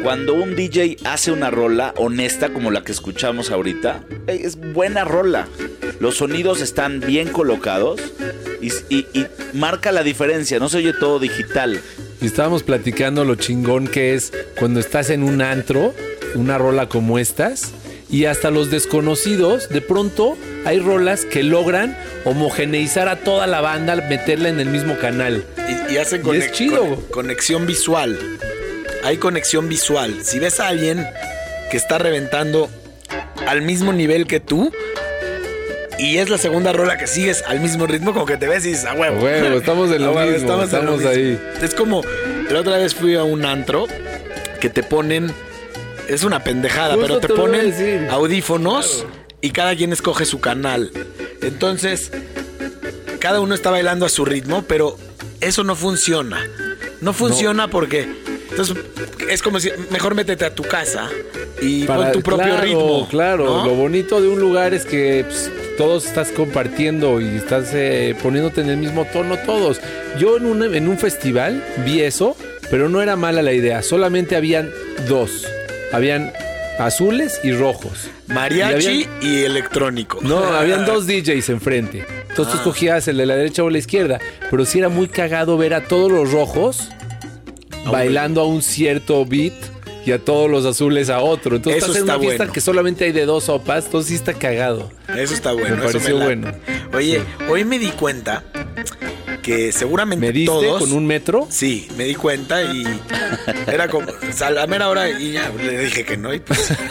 cuando 0.02 0.34
un 0.34 0.56
DJ 0.56 0.96
hace 1.04 1.32
una 1.32 1.50
rola 1.50 1.94
honesta 1.96 2.52
como 2.52 2.70
la 2.70 2.82
que 2.82 2.92
escuchamos 2.92 3.50
ahorita, 3.50 4.04
eh, 4.26 4.40
es 4.44 4.56
buena 4.56 5.04
rola. 5.04 5.48
los 6.00 6.16
sonidos 6.16 6.62
están 6.62 7.00
bien 7.00 7.28
colocados 7.28 8.00
y, 8.62 8.72
marca 9.52 9.92
la 9.92 10.02
diferencia, 10.02 10.58
no 10.58 10.68
se 10.68 10.78
oye 10.78 10.92
todo 10.92 11.18
digital. 11.18 11.80
Y 12.22 12.26
estábamos 12.26 12.62
platicando 12.62 13.24
lo 13.24 13.34
chingón 13.34 13.86
que 13.86 14.14
es 14.14 14.32
cuando 14.58 14.80
estás 14.80 15.10
en 15.10 15.22
un 15.22 15.42
antro, 15.42 15.94
una 16.34 16.56
rola 16.58 16.88
como 16.88 17.18
estas, 17.18 17.72
y 18.10 18.24
hasta 18.24 18.50
los 18.50 18.70
desconocidos, 18.70 19.68
de 19.68 19.80
pronto 19.80 20.36
hay 20.64 20.78
rolas 20.78 21.24
que 21.24 21.42
logran 21.42 21.96
homogeneizar 22.24 23.08
a 23.08 23.16
toda 23.16 23.46
la 23.46 23.60
banda 23.60 23.92
al 23.94 24.08
meterla 24.08 24.48
en 24.48 24.60
el 24.60 24.68
mismo 24.68 24.98
canal. 24.98 25.44
Y, 25.90 25.94
y 25.94 25.98
hacen 25.98 26.20
Y 26.20 26.24
conex- 26.24 26.36
es 26.44 26.52
chido. 26.52 26.80
con- 26.86 26.96
conexión 27.10 27.66
visual. 27.66 28.18
Hay 29.04 29.16
conexión 29.16 29.68
visual. 29.68 30.22
Si 30.22 30.38
ves 30.38 30.60
a 30.60 30.68
alguien 30.68 31.06
que 31.70 31.76
está 31.76 31.98
reventando 31.98 32.68
al 33.46 33.62
mismo 33.62 33.92
nivel 33.92 34.26
que 34.26 34.40
tú 34.40 34.72
y 35.98 36.16
es 36.18 36.28
la 36.30 36.38
segunda 36.38 36.72
rola 36.72 36.96
que 36.96 37.06
sigues 37.06 37.42
al 37.46 37.60
mismo 37.60 37.86
ritmo, 37.86 38.12
como 38.12 38.26
que 38.26 38.36
te 38.36 38.46
ves 38.48 38.64
y 38.66 38.70
dices, 38.70 38.84
a 38.86 38.94
huevo. 38.94 39.18
A 39.20 39.22
huevo, 39.22 39.56
estamos 39.58 39.90
en 39.94 40.02
lo 40.04 40.12
mismo, 40.14 40.56
lo 40.56 40.64
estamos 40.64 40.96
mismo". 40.98 41.08
ahí. 41.10 41.38
Es 41.62 41.74
como, 41.74 42.02
la 42.50 42.60
otra 42.60 42.78
vez 42.78 42.94
fui 42.94 43.14
a 43.16 43.24
un 43.24 43.44
antro 43.44 43.86
que 44.60 44.68
te 44.70 44.82
ponen, 44.82 45.30
es 46.08 46.24
una 46.24 46.42
pendejada, 46.42 46.94
Justo 46.94 47.06
pero 47.06 47.20
te 47.20 47.28
ponen 47.28 48.08
audífonos 48.10 49.06
y 49.40 49.50
cada 49.50 49.74
quien 49.76 49.92
escoge 49.92 50.24
su 50.24 50.40
canal. 50.40 50.90
Entonces, 51.42 52.10
cada 53.18 53.40
uno 53.40 53.54
está 53.54 53.70
bailando 53.70 54.06
a 54.06 54.08
su 54.08 54.24
ritmo, 54.24 54.64
pero 54.66 54.96
eso 55.40 55.64
no 55.64 55.74
funciona. 55.76 56.44
No 57.00 57.12
funciona 57.12 57.68
porque 57.68 58.08
entonces 58.50 58.76
es 59.30 59.42
como 59.42 59.60
si 59.60 59.70
mejor 59.90 60.14
métete 60.14 60.44
a 60.44 60.54
tu 60.54 60.62
casa 60.62 61.08
y 61.62 61.84
pon 61.84 62.12
tu 62.12 62.20
propio 62.20 62.46
claro, 62.46 62.62
ritmo. 62.62 63.08
Claro, 63.08 63.44
¿no? 63.44 63.64
lo 63.64 63.74
bonito 63.74 64.20
de 64.20 64.28
un 64.28 64.40
lugar 64.40 64.74
es 64.74 64.84
que 64.84 65.24
pues, 65.26 65.50
todos 65.78 66.06
estás 66.06 66.30
compartiendo 66.32 67.20
y 67.20 67.36
estás 67.36 67.70
eh, 67.72 68.14
poniéndote 68.22 68.60
en 68.60 68.70
el 68.70 68.76
mismo 68.76 69.06
tono 69.06 69.38
todos. 69.38 69.80
Yo 70.18 70.36
en 70.36 70.46
un, 70.46 70.74
en 70.74 70.88
un 70.88 70.98
festival 70.98 71.64
vi 71.84 72.02
eso, 72.02 72.36
pero 72.70 72.88
no 72.88 73.00
era 73.00 73.16
mala 73.16 73.40
la 73.40 73.52
idea. 73.52 73.82
Solamente 73.82 74.36
habían 74.36 74.70
dos. 75.08 75.46
Habían 75.92 76.32
azules 76.86 77.40
y 77.44 77.52
rojos. 77.52 78.08
Mariachi 78.28 79.06
Y 79.22 79.26
y, 79.26 79.42
electrónico. 79.44 80.18
No, 80.22 80.38
habían 80.56 80.84
dos 80.86 81.06
DJs 81.06 81.48
enfrente. 81.50 82.04
Entonces 82.28 82.52
tú 82.54 82.58
Ah. 82.58 82.60
escogías 82.60 83.08
el 83.08 83.16
de 83.18 83.26
la 83.26 83.36
derecha 83.36 83.62
o 83.62 83.70
la 83.70 83.78
izquierda. 83.78 84.18
Pero 84.50 84.64
sí 84.64 84.78
era 84.78 84.88
muy 84.88 85.08
cagado 85.08 85.56
ver 85.58 85.74
a 85.74 85.84
todos 85.84 86.10
los 86.10 86.32
rojos 86.32 86.88
bailando 87.90 88.40
a 88.40 88.46
un 88.46 88.62
cierto 88.62 89.24
beat 89.24 89.52
y 90.06 90.12
a 90.12 90.18
todos 90.18 90.50
los 90.50 90.64
azules 90.64 91.10
a 91.10 91.20
otro. 91.20 91.56
Entonces 91.56 91.82
Eso 91.82 91.92
estás 91.92 92.02
en 92.02 92.10
una 92.10 92.18
fiesta 92.18 92.36
bueno. 92.44 92.52
que 92.52 92.60
solamente 92.60 93.04
hay 93.04 93.12
de 93.12 93.26
dos 93.26 93.44
sopas. 93.44 93.84
Entonces 93.86 94.08
sí 94.08 94.14
está 94.14 94.32
cagado. 94.34 94.90
Eso 95.16 95.34
está 95.34 95.52
bueno. 95.52 95.76
Me 95.76 95.82
pareció 95.82 96.16
bueno. 96.18 96.52
Oye, 96.94 97.22
hoy 97.48 97.64
me 97.64 97.78
di 97.78 97.88
cuenta 97.90 98.42
que 99.40 99.72
seguramente 99.72 100.26
¿Me 100.26 100.32
diste 100.32 100.52
todos. 100.52 100.80
con 100.82 100.92
un 100.92 101.06
metro? 101.06 101.46
Sí, 101.50 101.88
me 101.96 102.04
di 102.04 102.14
cuenta 102.14 102.62
y 102.62 102.84
era 103.66 103.88
como 103.88 104.08
o 104.10 104.32
sea, 104.32 104.48
a 104.48 104.50
la 104.50 104.66
mera 104.66 104.88
hora 104.88 105.08
y 105.10 105.32
ya 105.32 105.50
le 105.62 105.78
dije 105.84 106.04
que 106.04 106.16
no 106.16 106.32
y 106.34 106.40
pues 106.40 106.72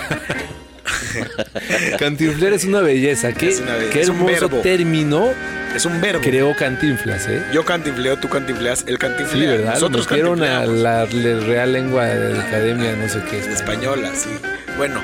Cantinflera 1.99 2.55
es 2.55 2.65
una 2.65 2.81
belleza. 2.81 3.31
Qué, 3.33 3.49
Es 3.49 3.59
una 3.59 3.73
belleza, 3.73 3.93
qué 3.93 4.01
es 4.01 4.09
un 4.09 4.15
hermoso 4.17 4.49
verbo. 4.49 4.57
término 4.61 5.27
es 5.75 5.85
un 5.85 5.99
verbo. 6.01 6.21
creó 6.21 6.55
Cantinflas, 6.55 7.27
¿eh? 7.27 7.43
Yo 7.53 7.63
cantinfleo, 7.65 8.17
tú 8.17 8.27
cantinfleas, 8.29 8.81
él 8.87 8.95
Sí, 8.95 8.99
cantinflea. 8.99 9.51
¿verdad? 9.51 9.79
Lo 9.79 9.89
Nosotros 9.89 10.09
metieron 10.09 10.43
a 10.43 10.65
la, 10.65 11.05
la 11.05 11.45
Real 11.45 11.73
Lengua 11.73 12.05
de 12.05 12.33
la 12.35 12.43
Academia, 12.43 12.95
no 12.95 13.07
sé 13.09 13.21
qué. 13.29 13.39
española, 13.39 14.11
sí. 14.15 14.29
Bueno, 14.77 15.01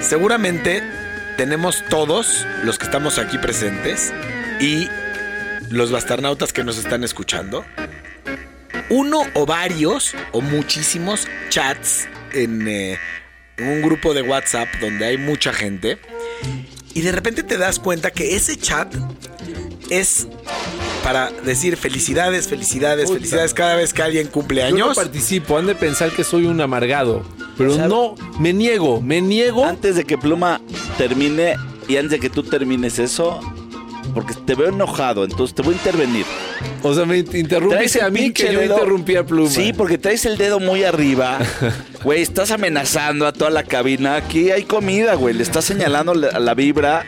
seguramente 0.00 0.82
tenemos 1.36 1.82
todos 1.88 2.46
los 2.64 2.78
que 2.78 2.84
estamos 2.84 3.18
aquí 3.18 3.38
presentes 3.38 4.12
y 4.60 4.88
los 5.76 5.90
bastarnautas 5.90 6.52
que 6.52 6.64
nos 6.64 6.78
están 6.78 7.04
escuchando, 7.04 7.64
uno 8.90 9.22
o 9.34 9.46
varios 9.46 10.14
o 10.32 10.40
muchísimos 10.40 11.26
chats 11.48 12.08
en 12.32 12.66
eh, 12.68 12.98
un 13.58 13.82
grupo 13.82 14.14
de 14.14 14.22
WhatsApp 14.22 14.68
donde 14.80 15.06
hay 15.06 15.18
mucha 15.18 15.52
gente 15.52 15.98
y 16.92 17.00
de 17.00 17.12
repente 17.12 17.42
te 17.42 17.56
das 17.56 17.78
cuenta 17.78 18.10
que 18.10 18.36
ese 18.36 18.56
chat 18.56 18.92
es 19.90 20.26
para 21.02 21.30
decir 21.30 21.76
felicidades, 21.76 22.48
felicidades, 22.48 23.06
Puta. 23.06 23.18
felicidades 23.18 23.52
cada 23.52 23.76
vez 23.76 23.92
que 23.92 24.02
alguien 24.02 24.28
cumple 24.28 24.62
Yo 24.62 24.70
no 24.70 24.84
años. 24.84 24.96
participo, 24.96 25.58
han 25.58 25.66
de 25.66 25.74
pensar 25.74 26.10
que 26.12 26.24
soy 26.24 26.46
un 26.46 26.60
amargado. 26.60 27.22
Pero 27.58 27.76
no, 27.86 28.14
me 28.40 28.52
niego, 28.52 29.00
me 29.00 29.20
niego. 29.20 29.64
Antes 29.64 29.96
de 29.96 30.04
que 30.04 30.16
Pluma 30.18 30.60
termine 30.96 31.56
y 31.88 31.96
antes 31.98 32.12
de 32.12 32.20
que 32.20 32.30
tú 32.30 32.42
termines 32.42 32.98
eso, 32.98 33.38
porque 34.14 34.34
te 34.46 34.54
veo 34.54 34.68
enojado, 34.68 35.24
entonces 35.24 35.54
te 35.54 35.62
voy 35.62 35.74
a 35.74 35.76
intervenir. 35.76 36.24
O 36.82 36.94
sea, 36.94 37.04
me 37.04 37.18
interrumpiste 37.18 38.02
a 38.02 38.10
mí 38.10 38.30
que 38.32 38.52
yo 38.52 38.62
interrumpí 38.62 39.16
a 39.16 39.24
Pluma. 39.26 39.50
Sí, 39.50 39.72
porque 39.72 39.98
traes 39.98 40.24
el 40.24 40.36
dedo 40.38 40.60
muy 40.60 40.84
arriba. 40.84 41.38
Güey, 42.04 42.20
estás 42.20 42.50
amenazando 42.50 43.26
a 43.26 43.32
toda 43.32 43.48
la 43.50 43.62
cabina. 43.62 44.16
Aquí 44.16 44.50
hay 44.50 44.64
comida, 44.64 45.14
güey. 45.14 45.34
Le 45.34 45.42
estás 45.42 45.64
señalando 45.64 46.12
la- 46.14 46.28
a 46.28 46.38
la 46.38 46.52
vibra. 46.52 47.06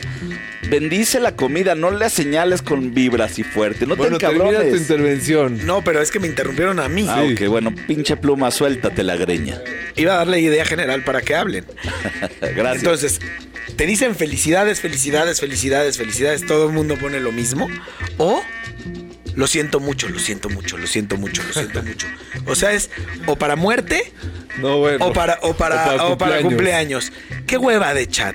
Bendice 0.71 1.21
la 1.21 1.37
comida, 1.37 1.75
no 1.75 1.91
le 1.91 2.09
señales 2.11 2.61
con 2.63 2.93
vibra 2.95 3.27
así 3.27 3.45
fuerte. 3.45 3.87
No 3.87 3.95
bueno, 3.95 4.17
te 4.19 4.25
termina 4.27 4.45
tu 4.45 4.51
encabrones. 4.55 4.81
intervención. 4.81 5.67
No, 5.67 5.83
pero 5.85 6.01
es 6.01 6.11
que 6.11 6.19
me 6.19 6.27
interrumpieron 6.27 6.81
a 6.81 6.89
mí. 6.89 7.07
Ah, 7.09 7.23
ok, 7.31 7.47
bueno, 7.49 7.73
pinche 7.87 8.17
pluma, 8.17 8.51
suéltate 8.51 9.03
la 9.05 9.17
greña. 9.17 9.61
Iba 9.97 10.15
a 10.15 10.17
darle 10.17 10.41
idea 10.41 10.65
general 10.65 11.05
para 11.05 11.21
que 11.21 11.35
hablen. 11.37 11.67
Gracias. 12.41 12.77
Entonces, 12.83 13.21
te 13.77 13.87
dicen 13.87 14.15
felicidades, 14.15 14.81
felicidades, 14.81 15.41
felicidades, 15.41 15.97
felicidades. 15.99 16.47
Todo 16.47 16.67
el 16.69 16.73
mundo 16.73 16.97
pone 16.97 17.21
lo 17.21 17.33
mismo. 17.33 17.69
O 18.19 18.43
lo 19.35 19.47
siento 19.47 19.81
mucho, 19.81 20.09
lo 20.09 20.19
siento 20.19 20.49
mucho, 20.49 20.79
lo 20.79 20.87
siento 20.87 21.17
mucho, 21.17 21.43
lo 21.43 21.53
siento 21.53 21.83
mucho. 21.85 22.07
O 22.47 22.55
sea, 22.55 22.73
es 22.73 22.91
o 23.27 23.37
para 23.37 23.57
muerte 23.57 24.13
No, 24.59 24.79
bueno. 24.79 25.05
o 25.07 25.13
para, 25.13 25.39
o 25.43 25.55
para, 25.55 25.75
O 25.83 25.87
para 25.87 26.05
o 26.07 26.19
para 26.19 26.41
cumpleaños. 26.43 27.11
cumpleaños. 27.11 27.13
Qué 27.47 27.59
hueva 27.59 27.93
de 27.95 28.07
chat. 28.09 28.35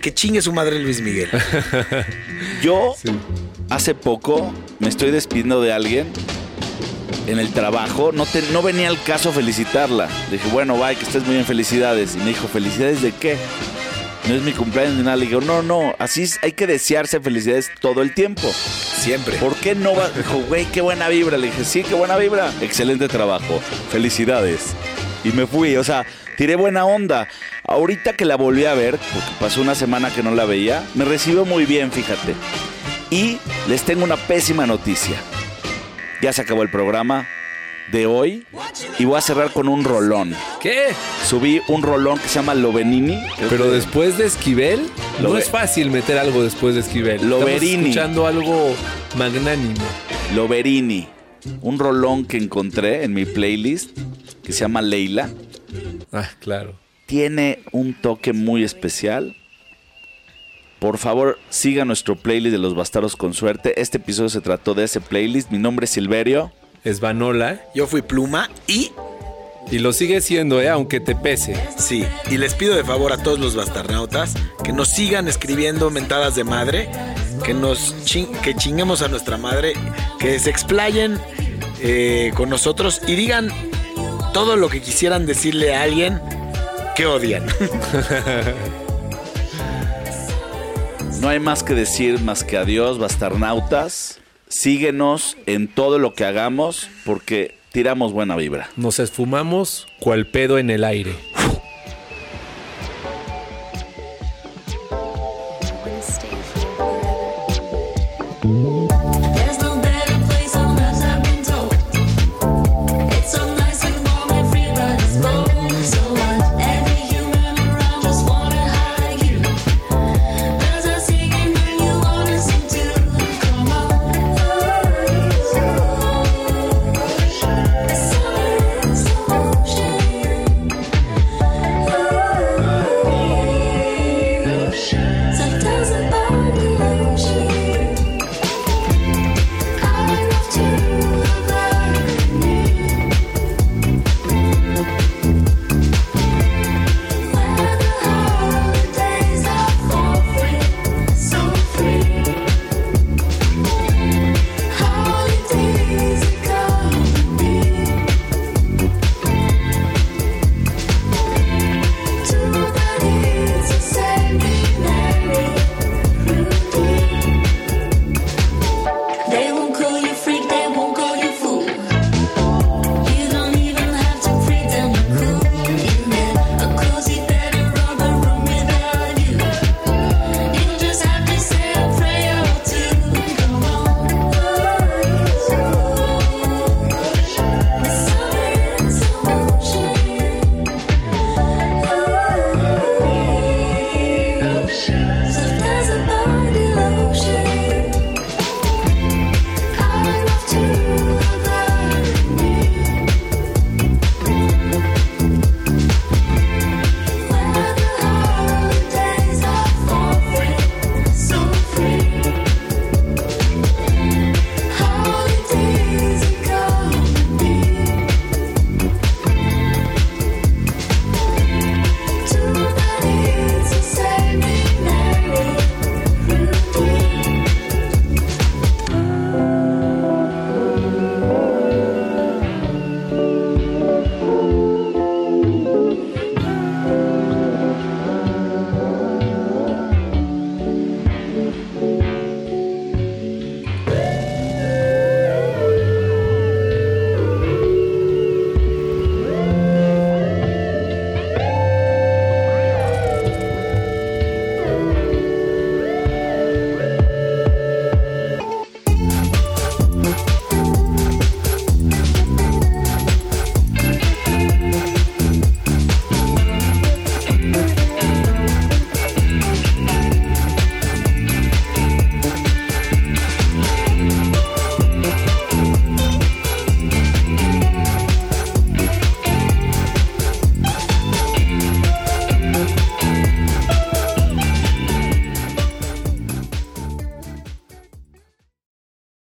Que 0.00 0.12
chingue 0.12 0.42
su 0.42 0.52
madre 0.52 0.78
Luis 0.80 1.00
Miguel. 1.00 1.28
Yo 2.62 2.94
hace 3.70 3.94
poco 3.94 4.52
me 4.80 4.88
estoy 4.88 5.10
despidiendo 5.12 5.60
de 5.62 5.72
alguien 5.72 6.08
en 7.28 7.38
el 7.38 7.52
trabajo. 7.52 8.10
No, 8.12 8.26
te- 8.26 8.42
no 8.52 8.62
venía 8.62 8.88
al 8.88 9.00
caso 9.04 9.32
felicitarla. 9.32 10.08
Le 10.30 10.38
dije, 10.38 10.48
bueno, 10.50 10.76
bye, 10.76 10.96
que 10.96 11.04
estés 11.04 11.22
muy 11.24 11.34
bien, 11.34 11.46
felicidades. 11.46 12.14
Y 12.16 12.18
me 12.18 12.26
dijo, 12.30 12.48
¿felicidades 12.48 13.00
de 13.00 13.12
qué? 13.12 13.36
No 14.28 14.34
es 14.34 14.42
mi 14.42 14.52
cumpleaños 14.52 14.94
ni 14.94 15.02
nada. 15.02 15.16
Le 15.16 15.26
digo, 15.26 15.40
no, 15.40 15.62
no, 15.62 15.94
así 15.98 16.22
es, 16.22 16.38
hay 16.42 16.52
que 16.52 16.66
desearse 16.66 17.20
felicidades 17.20 17.70
todo 17.80 18.02
el 18.02 18.14
tiempo. 18.14 18.52
Siempre. 18.52 19.36
¿Por 19.38 19.56
qué 19.56 19.74
no 19.74 19.94
va? 19.94 20.08
Dijo, 20.10 20.38
güey, 20.48 20.64
qué 20.66 20.80
buena 20.80 21.08
vibra. 21.08 21.36
Le 21.38 21.48
dije, 21.48 21.64
sí, 21.64 21.82
qué 21.82 21.94
buena 21.94 22.16
vibra. 22.16 22.52
Excelente 22.60 23.08
trabajo. 23.08 23.60
Felicidades. 23.90 24.74
Y 25.24 25.30
me 25.30 25.46
fui, 25.46 25.76
o 25.76 25.84
sea, 25.84 26.06
tiré 26.36 26.56
buena 26.56 26.84
onda. 26.84 27.28
Ahorita 27.64 28.12
que 28.12 28.24
la 28.24 28.36
volví 28.36 28.64
a 28.64 28.74
ver, 28.74 28.98
porque 29.12 29.30
pasó 29.40 29.60
una 29.60 29.74
semana 29.74 30.12
que 30.12 30.22
no 30.22 30.34
la 30.34 30.44
veía, 30.44 30.84
me 30.94 31.04
recibió 31.04 31.44
muy 31.44 31.66
bien, 31.66 31.90
fíjate. 31.90 32.34
Y 33.10 33.38
les 33.68 33.82
tengo 33.82 34.04
una 34.04 34.16
pésima 34.16 34.66
noticia. 34.66 35.16
Ya 36.22 36.32
se 36.32 36.42
acabó 36.42 36.62
el 36.62 36.70
programa 36.70 37.26
de 37.90 38.06
hoy 38.06 38.44
y 38.98 39.04
voy 39.04 39.18
a 39.18 39.20
cerrar 39.20 39.52
con 39.52 39.68
un 39.68 39.84
rolón. 39.84 40.34
¿Qué? 40.60 40.86
Subí 41.26 41.60
un 41.68 41.82
rolón 41.82 42.18
que 42.18 42.28
se 42.28 42.36
llama 42.36 42.54
Lovenini. 42.54 43.18
Pero 43.50 43.70
después 43.70 44.16
de 44.18 44.26
Esquivel, 44.26 44.86
Lo 45.20 45.28
no 45.28 45.34
ve- 45.34 45.40
es 45.40 45.50
fácil 45.50 45.90
meter 45.90 46.18
algo 46.18 46.42
después 46.42 46.74
de 46.74 46.80
Esquivel. 46.80 47.28
Loverini. 47.28 47.66
Estamos 47.66 47.86
escuchando 47.88 48.26
algo 48.26 48.74
magnánimo. 49.18 49.74
Loverini. 50.34 51.08
Un 51.60 51.78
rolón 51.78 52.24
que 52.24 52.36
encontré 52.38 53.02
en 53.04 53.12
mi 53.14 53.24
playlist 53.24 53.98
que 54.44 54.52
se 54.52 54.60
llama 54.60 54.80
Leila. 54.80 55.28
Ah, 56.12 56.28
claro. 56.40 56.78
Tiene 57.06 57.60
un 57.72 57.94
toque 57.94 58.32
muy 58.32 58.62
especial. 58.64 59.36
Por 60.78 60.98
favor, 60.98 61.38
siga 61.48 61.84
nuestro 61.84 62.16
playlist 62.16 62.52
de 62.52 62.58
los 62.58 62.74
bastardos 62.74 63.14
con 63.16 63.34
suerte. 63.34 63.80
Este 63.80 63.98
episodio 63.98 64.28
se 64.28 64.40
trató 64.40 64.74
de 64.74 64.84
ese 64.84 65.00
playlist. 65.00 65.50
Mi 65.50 65.58
nombre 65.58 65.84
es 65.84 65.90
Silverio. 65.90 66.52
Es 66.84 67.00
Vanola. 67.00 67.60
Yo 67.74 67.86
fui 67.86 68.02
pluma 68.02 68.50
y 68.66 68.92
Y 69.70 69.78
lo 69.78 69.92
sigue 69.92 70.20
siendo, 70.20 70.60
¿eh? 70.60 70.68
Aunque 70.68 71.00
te 71.00 71.14
pese. 71.14 71.54
Sí, 71.78 72.04
y 72.30 72.36
les 72.38 72.54
pido 72.54 72.74
de 72.74 72.84
favor 72.84 73.12
a 73.12 73.18
todos 73.22 73.38
los 73.38 73.54
bastarnautas 73.54 74.34
que 74.64 74.72
nos 74.72 74.88
sigan 74.88 75.28
escribiendo 75.28 75.88
mentadas 75.90 76.34
de 76.34 76.44
madre, 76.44 76.88
que 77.44 77.54
nos 77.54 77.94
chin- 78.04 78.30
que 78.42 78.54
chinguemos 78.54 79.02
a 79.02 79.08
nuestra 79.08 79.36
madre, 79.38 79.74
que 80.18 80.38
se 80.40 80.50
explayen 80.50 81.18
eh, 81.80 82.32
con 82.34 82.50
nosotros 82.50 83.00
y 83.06 83.14
digan 83.14 83.48
todo 84.34 84.56
lo 84.56 84.68
que 84.68 84.80
quisieran 84.82 85.26
decirle 85.26 85.74
a 85.74 85.82
alguien 85.82 86.20
que 86.96 87.06
odian. 87.06 87.46
No 91.20 91.28
hay 91.28 91.38
más 91.38 91.62
que 91.62 91.72
decir 91.74 92.20
más 92.20 92.42
que 92.42 92.56
adiós, 92.58 92.98
bastarnautas. 92.98 94.18
Síguenos 94.52 95.38
en 95.46 95.66
todo 95.66 95.98
lo 95.98 96.12
que 96.12 96.26
hagamos 96.26 96.90
porque 97.06 97.54
tiramos 97.72 98.12
buena 98.12 98.36
vibra. 98.36 98.68
Nos 98.76 98.98
esfumamos 98.98 99.88
cual 99.98 100.26
pedo 100.26 100.58
en 100.58 100.68
el 100.68 100.84
aire. 100.84 101.14